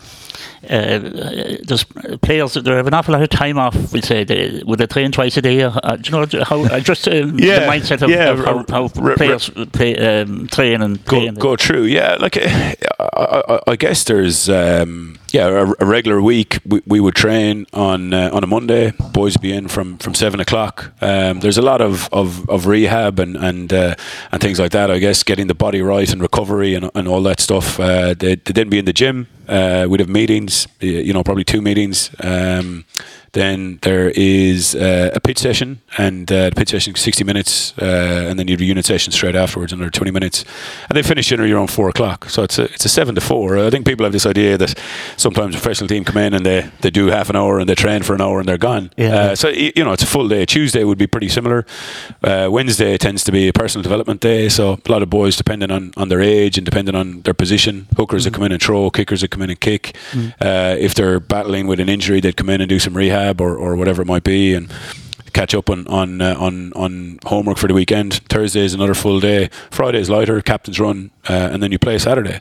there's 0.69 1.85
players 2.23 2.55
that 2.55 2.67
have 2.67 2.87
an 2.87 2.95
awful 2.95 3.13
lot 3.13 3.23
of 3.23 3.29
time 3.29 3.59
off. 3.59 3.75
We'll 3.93 4.03
say 4.03 4.25
they, 4.25 4.63
would 4.65 4.79
they 4.79 4.87
train 4.87 5.13
twice 5.13 5.37
a 5.37 5.43
day? 5.43 5.63
Or, 5.65 5.73
uh, 5.83 5.97
do 5.97 6.11
you 6.11 6.27
know 6.27 6.45
how 6.45 6.65
uh, 6.65 6.81
just 6.81 7.07
um, 7.09 7.39
Yeah, 7.39 7.61
the 7.61 7.67
mindset 7.67 8.03
of, 8.03 8.11
yeah, 8.11 8.31
of 8.31 8.39
how, 8.45 8.59
r- 8.59 8.65
how 8.69 8.83
r- 9.03 9.11
r- 9.11 9.17
players 9.17 9.51
play, 9.73 9.97
um, 9.97 10.47
train 10.49 10.83
and 10.83 11.05
go, 11.05 11.21
and 11.21 11.39
go 11.39 11.57
through. 11.57 11.85
Yeah, 11.85 12.17
like 12.21 12.37
uh, 12.37 12.75
I, 13.01 13.43
I, 13.49 13.61
I 13.73 13.77
guess 13.77 14.05
there's 14.05 14.49
um, 14.49 15.19
yeah 15.33 15.47
a, 15.47 15.73
a 15.81 15.87
regular 15.87 16.21
week. 16.21 16.59
We, 16.67 16.83
we 16.87 17.01
would 17.01 17.15
train 17.15 17.67
on 17.73 18.13
uh, 18.13 18.31
on 18.33 18.45
a 18.45 18.47
Monday. 18.47 18.93
Boys 19.13 19.35
would 19.35 19.43
be 19.43 19.53
in 19.53 19.69
from, 19.69 19.99
from 19.99 20.15
seven 20.15 20.41
o'clock. 20.41 20.93
Um, 21.01 21.41
there's 21.41 21.59
a 21.59 21.63
lot 21.63 21.81
of, 21.81 22.09
of, 22.13 22.49
of 22.49 22.67
rehab 22.67 23.19
and 23.19 23.37
and 23.37 23.73
uh, 23.73 23.95
and 24.33 24.41
things 24.41 24.59
like 24.59 24.73
that. 24.73 24.91
I 24.91 24.99
guess 24.99 25.23
getting 25.23 25.47
the 25.47 25.55
body 25.55 25.83
right 25.83 26.11
and 26.13 26.21
recovery 26.23 26.75
and, 26.75 26.91
and 26.95 27.09
all 27.09 27.23
that 27.23 27.41
stuff. 27.41 27.79
Uh, 27.79 28.15
they 28.15 28.37
they 28.37 28.53
then 28.53 28.69
be 28.69 28.79
in 28.79 28.85
the 28.85 28.93
gym. 28.93 29.27
Uh, 29.49 29.87
we'd 29.89 30.01
have 30.01 30.09
meetings. 30.09 30.67
You 30.81 31.13
know, 31.13 31.23
probably 31.23 31.45
two 31.45 31.61
meetings. 31.63 32.11
Um, 32.21 32.85
then 33.35 33.79
there 33.83 34.11
is 34.15 34.75
uh, 34.75 35.11
a 35.15 35.21
pitch 35.21 35.39
session, 35.39 35.81
and 35.99 36.31
uh, 36.31 36.51
the 36.51 36.57
pitch 36.57 36.71
session 36.71 36.95
is 36.95 37.01
60 37.01 37.25
minutes, 37.25 37.75
uh, 37.79 38.27
and 38.29 38.39
then 38.39 38.49
you 38.49 38.57
do 38.57 38.65
unit 38.65 38.85
session 38.85 39.13
straight 39.13 39.35
afterwards, 39.37 39.73
another 39.73 39.91
20 39.91 40.11
minutes, 40.11 40.45
and 40.89 40.97
they 40.97 41.03
finish 41.03 41.29
generally 41.29 41.53
around 41.53 41.71
four 41.71 41.89
o'clock. 41.89 42.31
So 42.31 42.43
it's 42.43 42.59
a 42.59 42.65
it's 42.65 42.85
a 42.85 42.89
seven 42.89 43.15
to 43.17 43.21
four. 43.21 43.59
I 43.59 43.71
think 43.71 43.87
people 43.87 44.05
have 44.05 44.13
this 44.13 44.27
idea 44.27 44.57
that 44.59 44.79
sometimes 45.17 45.55
a 45.55 45.59
professional 45.59 45.89
team 45.89 46.05
come 46.05 46.17
in 46.17 46.33
and 46.33 46.47
they, 46.47 46.71
they 46.81 46.91
do 46.91 47.09
half 47.09 47.29
an 47.29 47.37
hour 47.37 47.59
and 47.59 47.69
they 47.69 47.75
train 47.75 48.03
for 48.03 48.15
an 48.15 48.21
hour 48.21 48.39
and 48.41 48.49
they're 48.49 48.59
gone. 48.59 48.91
Yeah. 48.97 49.15
Uh, 49.15 49.35
so 49.35 49.49
you 49.49 49.85
know 49.85 49.93
it's 49.93 50.03
a 50.03 50.07
full 50.07 50.29
day. 50.29 50.47
Tuesday 50.47 50.85
would 50.85 50.99
be 50.99 51.07
pretty 51.07 51.29
similar. 51.29 51.67
Uh, 52.23 52.49
Wednesday 52.51 52.97
tends 52.97 53.25
to 53.25 53.33
be 53.33 53.49
a 53.49 53.53
personal 53.53 53.83
development 53.83 54.21
day, 54.21 54.49
so 54.49 54.79
a 54.87 54.93
lot 54.93 55.03
of 55.03 55.11
boys, 55.11 55.37
depending 55.37 55.71
on, 55.71 55.93
on 55.97 56.09
their 56.09 56.21
age 56.21 56.57
and 56.57 56.65
depending 56.65 56.95
on 56.95 57.23
their 57.23 57.35
position, 57.35 57.87
hookers 57.97 58.25
that 58.25 58.35
come 58.35 58.45
in 58.45 58.53
and 58.53 58.63
throw, 58.63 58.91
kickers 58.91 59.21
that 59.23 59.31
come 59.31 59.43
in 59.43 59.51
and 59.51 59.61
kick. 59.61 59.97
Uh, 60.41 60.77
if 60.79 60.95
they're 60.95 61.21
battling 61.21 61.67
with 61.67 61.81
an 61.81 61.89
injury, 61.89 62.21
they'd 62.21 62.37
come 62.37 62.49
in 62.49 62.61
and 62.61 62.69
do 62.69 62.79
some 62.79 62.97
rehab 62.97 63.24
or, 63.41 63.57
or 63.57 63.77
whatever 63.77 64.03
it 64.03 64.07
might 64.07 64.25
be, 64.25 64.55
and 64.55 64.73
catch 65.33 65.55
up 65.55 65.69
on 65.69 65.87
on 65.89 66.21
uh, 66.21 66.35
on 66.39 66.73
on 66.75 67.19
homework 67.27 67.59
for 67.59 67.67
the 67.69 67.75
weekend. 67.75 68.15
Thursday 68.29 68.61
is 68.61 68.73
another 68.75 68.95
full 68.95 69.21
day. 69.21 69.51
Friday 69.71 69.99
is 69.99 70.09
lighter, 70.09 70.41
captain's 70.41 70.79
run, 70.81 71.11
uh, 71.29 71.51
and 71.53 71.63
then 71.63 71.73
you 71.73 71.79
play 71.79 71.99
Saturday, 71.99 72.41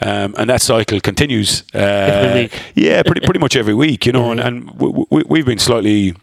um, 0.00 0.34
and 0.36 0.50
that 0.50 0.60
cycle 0.60 1.00
continues. 1.00 1.62
Uh. 1.74 2.48
Yeah, 2.74 3.02
pretty 3.02 3.20
pretty 3.20 3.40
much 3.40 3.56
every 3.56 3.74
week, 3.74 4.06
you 4.06 4.12
know, 4.12 4.30
and, 4.32 4.40
and 4.40 4.70
we, 4.72 5.04
we, 5.10 5.22
we've 5.28 5.46
been 5.46 5.58
slightly 5.58 6.14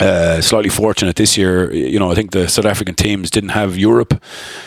uh, 0.00 0.40
slightly 0.40 0.70
fortunate 0.70 1.16
this 1.16 1.36
year. 1.36 1.72
You 1.72 1.98
know, 1.98 2.10
I 2.10 2.14
think 2.14 2.30
the 2.30 2.48
South 2.48 2.64
African 2.64 2.94
teams 2.94 3.30
didn't 3.30 3.50
have 3.50 3.76
Europe, 3.76 4.22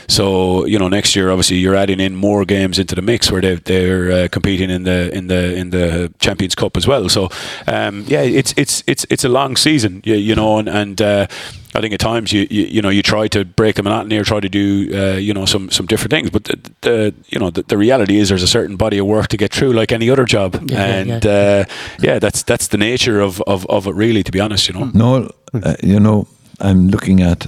so 0.07 0.65
you 0.65 0.77
know 0.77 0.87
next 0.87 1.15
year 1.15 1.29
obviously 1.29 1.57
you're 1.57 1.75
adding 1.75 1.99
in 1.99 2.15
more 2.15 2.45
games 2.45 2.79
into 2.79 2.95
the 2.95 3.01
mix 3.01 3.31
where 3.31 3.41
they 3.41 3.55
they're 3.55 4.11
uh, 4.11 4.27
competing 4.29 4.69
in 4.69 4.83
the 4.83 5.15
in 5.15 5.27
the 5.27 5.55
in 5.55 5.69
the 5.71 6.13
Champions 6.19 6.55
Cup 6.55 6.77
as 6.77 6.87
well. 6.87 7.09
So 7.09 7.29
um, 7.67 8.05
yeah, 8.07 8.21
it's 8.21 8.53
it's 8.57 8.83
it's 8.87 9.05
it's 9.09 9.23
a 9.23 9.29
long 9.29 9.57
season, 9.57 10.01
you, 10.05 10.15
you 10.15 10.35
know, 10.35 10.57
and 10.57 10.69
and. 10.69 11.01
Uh, 11.01 11.27
I 11.75 11.81
think 11.81 11.93
at 11.93 11.99
times 11.99 12.31
you, 12.31 12.47
you 12.49 12.63
you 12.63 12.81
know 12.81 12.89
you 12.89 13.01
try 13.03 13.27
to 13.27 13.43
break 13.43 13.75
the 13.75 13.83
monotony 13.83 14.17
or 14.17 14.23
try 14.23 14.39
to 14.39 14.49
do 14.49 14.89
uh, 14.93 15.17
you 15.17 15.33
know 15.33 15.45
some 15.45 15.69
some 15.69 15.85
different 15.85 16.11
things, 16.11 16.29
but 16.29 16.43
the, 16.45 16.71
the 16.81 17.13
you 17.27 17.39
know 17.39 17.51
the, 17.51 17.63
the 17.63 17.77
reality 17.77 18.17
is 18.17 18.29
there's 18.29 18.43
a 18.43 18.47
certain 18.47 18.77
body 18.77 18.97
of 18.97 19.05
work 19.05 19.27
to 19.27 19.37
get 19.37 19.53
through, 19.53 19.73
like 19.73 19.91
any 19.91 20.09
other 20.09 20.25
job, 20.25 20.53
Yeah, 20.53 20.77
yeah, 20.77 20.95
and 20.95 21.23
yeah. 21.23 21.31
Uh, 21.31 21.65
yeah, 21.99 22.19
that's 22.19 22.43
that's 22.43 22.67
the 22.67 22.77
nature 22.77 23.19
of, 23.19 23.41
of, 23.41 23.65
of 23.67 23.87
it 23.87 23.95
really. 23.95 24.23
To 24.23 24.31
be 24.31 24.39
honest, 24.39 24.67
you 24.67 24.73
know. 24.73 24.91
No, 24.93 25.29
uh, 25.53 25.75
you 25.83 25.99
know, 25.99 26.27
I'm 26.59 26.87
looking 26.89 27.21
at 27.21 27.47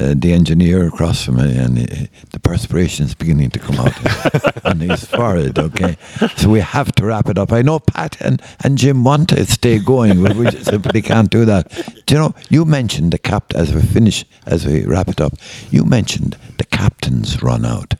uh, 0.00 0.14
the 0.16 0.32
engineer 0.32 0.86
across 0.86 1.24
from 1.24 1.36
me, 1.36 1.56
and 1.56 1.78
uh, 1.78 2.06
the 2.30 2.40
perspiration 2.40 3.06
is 3.06 3.14
beginning 3.14 3.50
to 3.50 3.58
come 3.58 3.76
out 3.76 4.64
on 4.64 4.80
his 4.80 5.04
forehead. 5.04 5.58
Okay, 5.58 5.96
so 6.36 6.48
we 6.48 6.60
have 6.60 6.92
to 6.92 7.04
wrap 7.04 7.28
it 7.28 7.38
up. 7.38 7.52
I 7.52 7.62
know 7.62 7.78
Pat 7.78 8.20
and, 8.20 8.42
and 8.64 8.78
Jim 8.78 9.04
want 9.04 9.28
to 9.30 9.44
stay 9.46 9.78
going, 9.78 10.22
but 10.22 10.36
we 10.36 10.50
simply 10.50 11.02
can't 11.02 11.30
do 11.30 11.44
that. 11.44 11.70
Do 12.06 12.14
you 12.14 12.20
know? 12.20 12.34
You 12.48 12.64
mentioned 12.64 13.12
the 13.12 13.18
cap 13.18 13.52
as 13.54 13.74
we 13.74 13.82
finish, 13.82 14.24
as 14.46 14.66
we 14.66 14.84
wrap 14.84 15.08
it 15.08 15.20
up. 15.20 15.34
You 15.70 15.84
mentioned 15.84 16.36
the 16.58 16.64
captain's 16.64 17.42
run 17.42 17.64
out. 17.64 17.94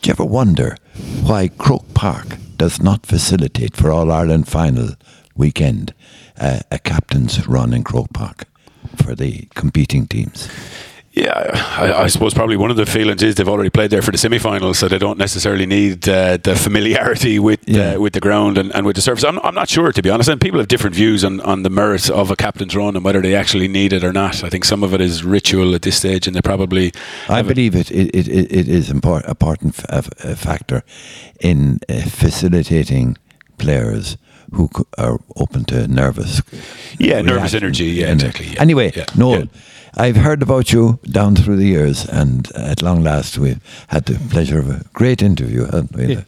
Do 0.00 0.10
you 0.10 0.12
ever 0.12 0.24
wonder 0.24 0.76
why 1.22 1.48
Croke 1.48 1.92
Park 1.94 2.36
does 2.56 2.80
not 2.80 3.04
facilitate 3.04 3.76
for 3.76 3.90
All 3.90 4.12
Ireland 4.12 4.48
final 4.48 4.90
weekend 5.36 5.92
uh, 6.38 6.60
a 6.70 6.78
captain's 6.78 7.46
run 7.46 7.72
in 7.72 7.82
Croke 7.84 8.12
Park 8.12 8.44
for 8.96 9.14
the 9.14 9.48
competing 9.54 10.06
teams? 10.06 10.48
Yeah, 11.12 11.50
I, 11.76 12.04
I 12.04 12.06
suppose 12.06 12.32
probably 12.32 12.56
one 12.56 12.70
of 12.70 12.76
the 12.76 12.86
feelings 12.86 13.22
is 13.24 13.34
they've 13.34 13.48
already 13.48 13.70
played 13.70 13.90
there 13.90 14.02
for 14.02 14.12
the 14.12 14.18
semi-finals, 14.18 14.78
so 14.78 14.86
they 14.86 14.98
don't 14.98 15.18
necessarily 15.18 15.66
need 15.66 16.08
uh, 16.08 16.36
the 16.36 16.54
familiarity 16.54 17.40
with 17.40 17.58
Yeah. 17.66 17.94
uh, 17.94 17.98
with 18.00 18.12
the 18.12 18.20
ground 18.20 18.56
and, 18.56 18.72
and 18.72 18.86
with 18.86 18.94
the 18.94 19.02
surface. 19.02 19.24
I'm, 19.24 19.40
I'm 19.40 19.54
not 19.54 19.68
sure 19.68 19.90
to 19.90 20.02
be 20.02 20.10
honest, 20.10 20.28
and 20.28 20.40
people 20.40 20.60
have 20.60 20.68
different 20.68 20.94
views 20.94 21.24
on, 21.24 21.40
on 21.40 21.64
the 21.64 21.70
merits 21.70 22.08
of 22.08 22.30
a 22.30 22.36
captain's 22.36 22.76
run 22.76 22.94
and 22.94 23.04
whether 23.04 23.20
they 23.20 23.34
actually 23.34 23.66
need 23.66 23.92
it 23.92 24.04
or 24.04 24.12
not. 24.12 24.44
I 24.44 24.48
think 24.48 24.64
some 24.64 24.84
of 24.84 24.94
it 24.94 25.00
is 25.00 25.24
ritual 25.24 25.74
at 25.74 25.82
this 25.82 25.96
stage, 25.96 26.28
and 26.28 26.36
they 26.36 26.42
probably. 26.42 26.92
I 27.28 27.42
believe 27.42 27.74
it, 27.74 27.90
it, 27.90 28.14
it, 28.14 28.28
it 28.28 28.68
is 28.68 28.88
important 28.88 29.74
f- 29.90 30.08
a 30.24 30.36
factor 30.36 30.84
in 31.40 31.80
uh, 31.88 32.02
facilitating 32.02 33.16
players 33.56 34.16
who 34.52 34.68
are 34.96 35.18
open 35.36 35.64
to 35.66 35.86
nervous. 35.88 36.42
Yeah, 36.98 37.20
nervous 37.22 37.54
energy. 37.54 37.84
Yeah, 37.86 38.06
And- 38.08 38.22
exactly. 38.22 38.46
yeah. 38.54 38.60
Anyway, 38.60 38.92
Yeah, 38.96 39.06
Noel, 39.16 39.38
yeah. 39.40 39.44
I've 39.96 40.16
heard 40.16 40.42
about 40.42 40.72
you 40.72 40.98
down 41.10 41.34
through 41.36 41.56
the 41.56 41.66
years, 41.66 42.04
and 42.06 42.50
at 42.54 42.82
long 42.82 43.02
last, 43.02 43.38
we've 43.38 43.60
had 43.88 44.04
the 44.04 44.18
pleasure 44.30 44.58
of 44.58 44.68
a 44.68 44.84
great 44.92 45.22
interview, 45.22 45.64
haven't 45.64 45.94
we, 45.96 46.06
Yeah. 46.14 46.22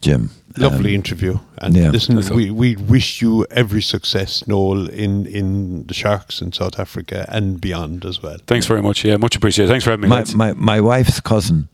Jim? 0.00 0.30
Lovely 0.58 0.90
Um, 0.90 0.96
interview. 0.96 1.38
And 1.58 1.74
yeah. 1.76 1.90
listen, 1.90 2.16
we, 2.36 2.50
we 2.50 2.76
wish 2.76 3.22
you 3.22 3.46
every 3.50 3.80
success, 3.82 4.46
Noel, 4.46 4.86
in, 4.90 5.24
in 5.26 5.86
the 5.86 5.94
Sharks 5.94 6.42
in 6.42 6.52
South 6.52 6.78
Africa 6.78 7.24
and 7.28 7.58
beyond 7.60 8.04
as 8.04 8.22
well. 8.22 8.36
Thanks 8.46 8.66
very 8.66 8.82
much. 8.82 9.02
Yeah, 9.04 9.16
much 9.16 9.34
appreciated. 9.36 9.70
Thanks 9.70 9.84
for 9.84 9.90
having 9.92 10.08
me. 10.10 10.16
my, 10.16 10.24
my, 10.34 10.52
my 10.52 10.80
wife's 10.80 11.20
cousin, 11.20 11.68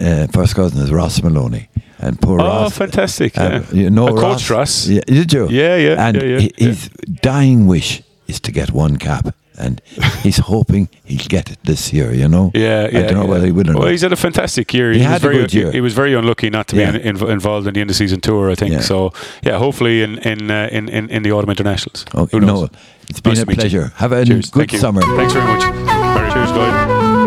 uh, 0.00 0.26
first 0.28 0.54
cousin, 0.54 0.80
is 0.82 0.92
Ross 0.92 1.18
Molony. 1.20 1.66
And 1.98 2.20
poor 2.20 2.40
Oh, 2.40 2.44
Ross. 2.44 2.76
fantastic, 2.76 3.38
uh, 3.38 3.42
yeah. 3.42 3.82
you 3.82 3.90
know 3.90 4.08
I 4.08 4.34
Ross. 4.50 4.86
Yeah, 4.86 5.00
did 5.06 5.32
you? 5.32 5.48
Yeah, 5.48 5.76
yeah, 5.76 6.06
And 6.08 6.16
yeah, 6.16 6.22
yeah, 6.28 6.40
hi- 6.40 6.50
yeah. 6.58 6.66
his 6.68 6.88
dying 7.22 7.66
wish 7.66 8.02
is 8.28 8.38
to 8.40 8.52
get 8.52 8.70
one 8.70 8.96
cap. 8.98 9.34
And 9.58 9.80
he's 10.22 10.36
hoping 10.52 10.88
he'll 11.04 11.26
get 11.28 11.50
it 11.50 11.58
this 11.64 11.90
year, 11.90 12.12
you 12.12 12.28
know? 12.28 12.50
Yeah, 12.54 12.88
yeah. 12.92 12.98
I 12.98 13.02
don't 13.06 13.14
know 13.14 13.24
whether 13.24 13.46
he 13.46 13.52
will 13.52 13.70
or 13.70 13.72
Well, 13.72 13.82
not. 13.84 13.90
he's 13.92 14.02
had 14.02 14.12
a 14.12 14.16
fantastic 14.16 14.74
year. 14.74 14.92
He 14.92 14.98
was 14.98 15.06
had 15.06 15.16
a 15.16 15.28
very, 15.28 15.36
good 15.38 15.54
year. 15.54 15.72
He 15.72 15.80
was 15.80 15.94
very 15.94 16.12
unlucky 16.12 16.50
not 16.50 16.66
to 16.68 16.76
be 16.76 16.82
in, 16.82 16.96
in, 16.96 17.16
involved 17.30 17.66
in 17.66 17.72
the 17.72 17.80
end 17.80 17.88
of 17.88 17.96
season 17.96 18.20
tour. 18.20 18.50
I 18.50 18.54
think 18.54 18.82
so. 18.82 19.12
Yeah, 19.42 19.56
hopefully 19.58 20.02
in 20.02 20.18
in 20.18 20.50
uh, 20.50 20.68
in, 20.70 20.90
in 20.90 21.08
in 21.08 21.22
the 21.22 21.32
autumn 21.32 21.48
internationals. 21.50 22.04
Okay, 22.14 22.36
Who 22.36 22.40
knows? 22.44 22.60
Noel, 22.60 22.70
it's 23.08 23.20
been 23.22 23.32
Nice 23.32 23.42
a 23.42 23.46
meet 23.46 23.56
you. 23.56 23.60
pleasure. 23.62 23.92
Have 23.96 24.12
a 24.12 24.24
Cheers. 24.26 24.50
good 24.50 24.68
Thank 24.70 24.80
summer. 24.80 25.00
Thanks 25.00 25.32
very 25.32 25.46
much. 25.46 25.62
Cheers, 26.34 26.52
guys. 26.52 26.95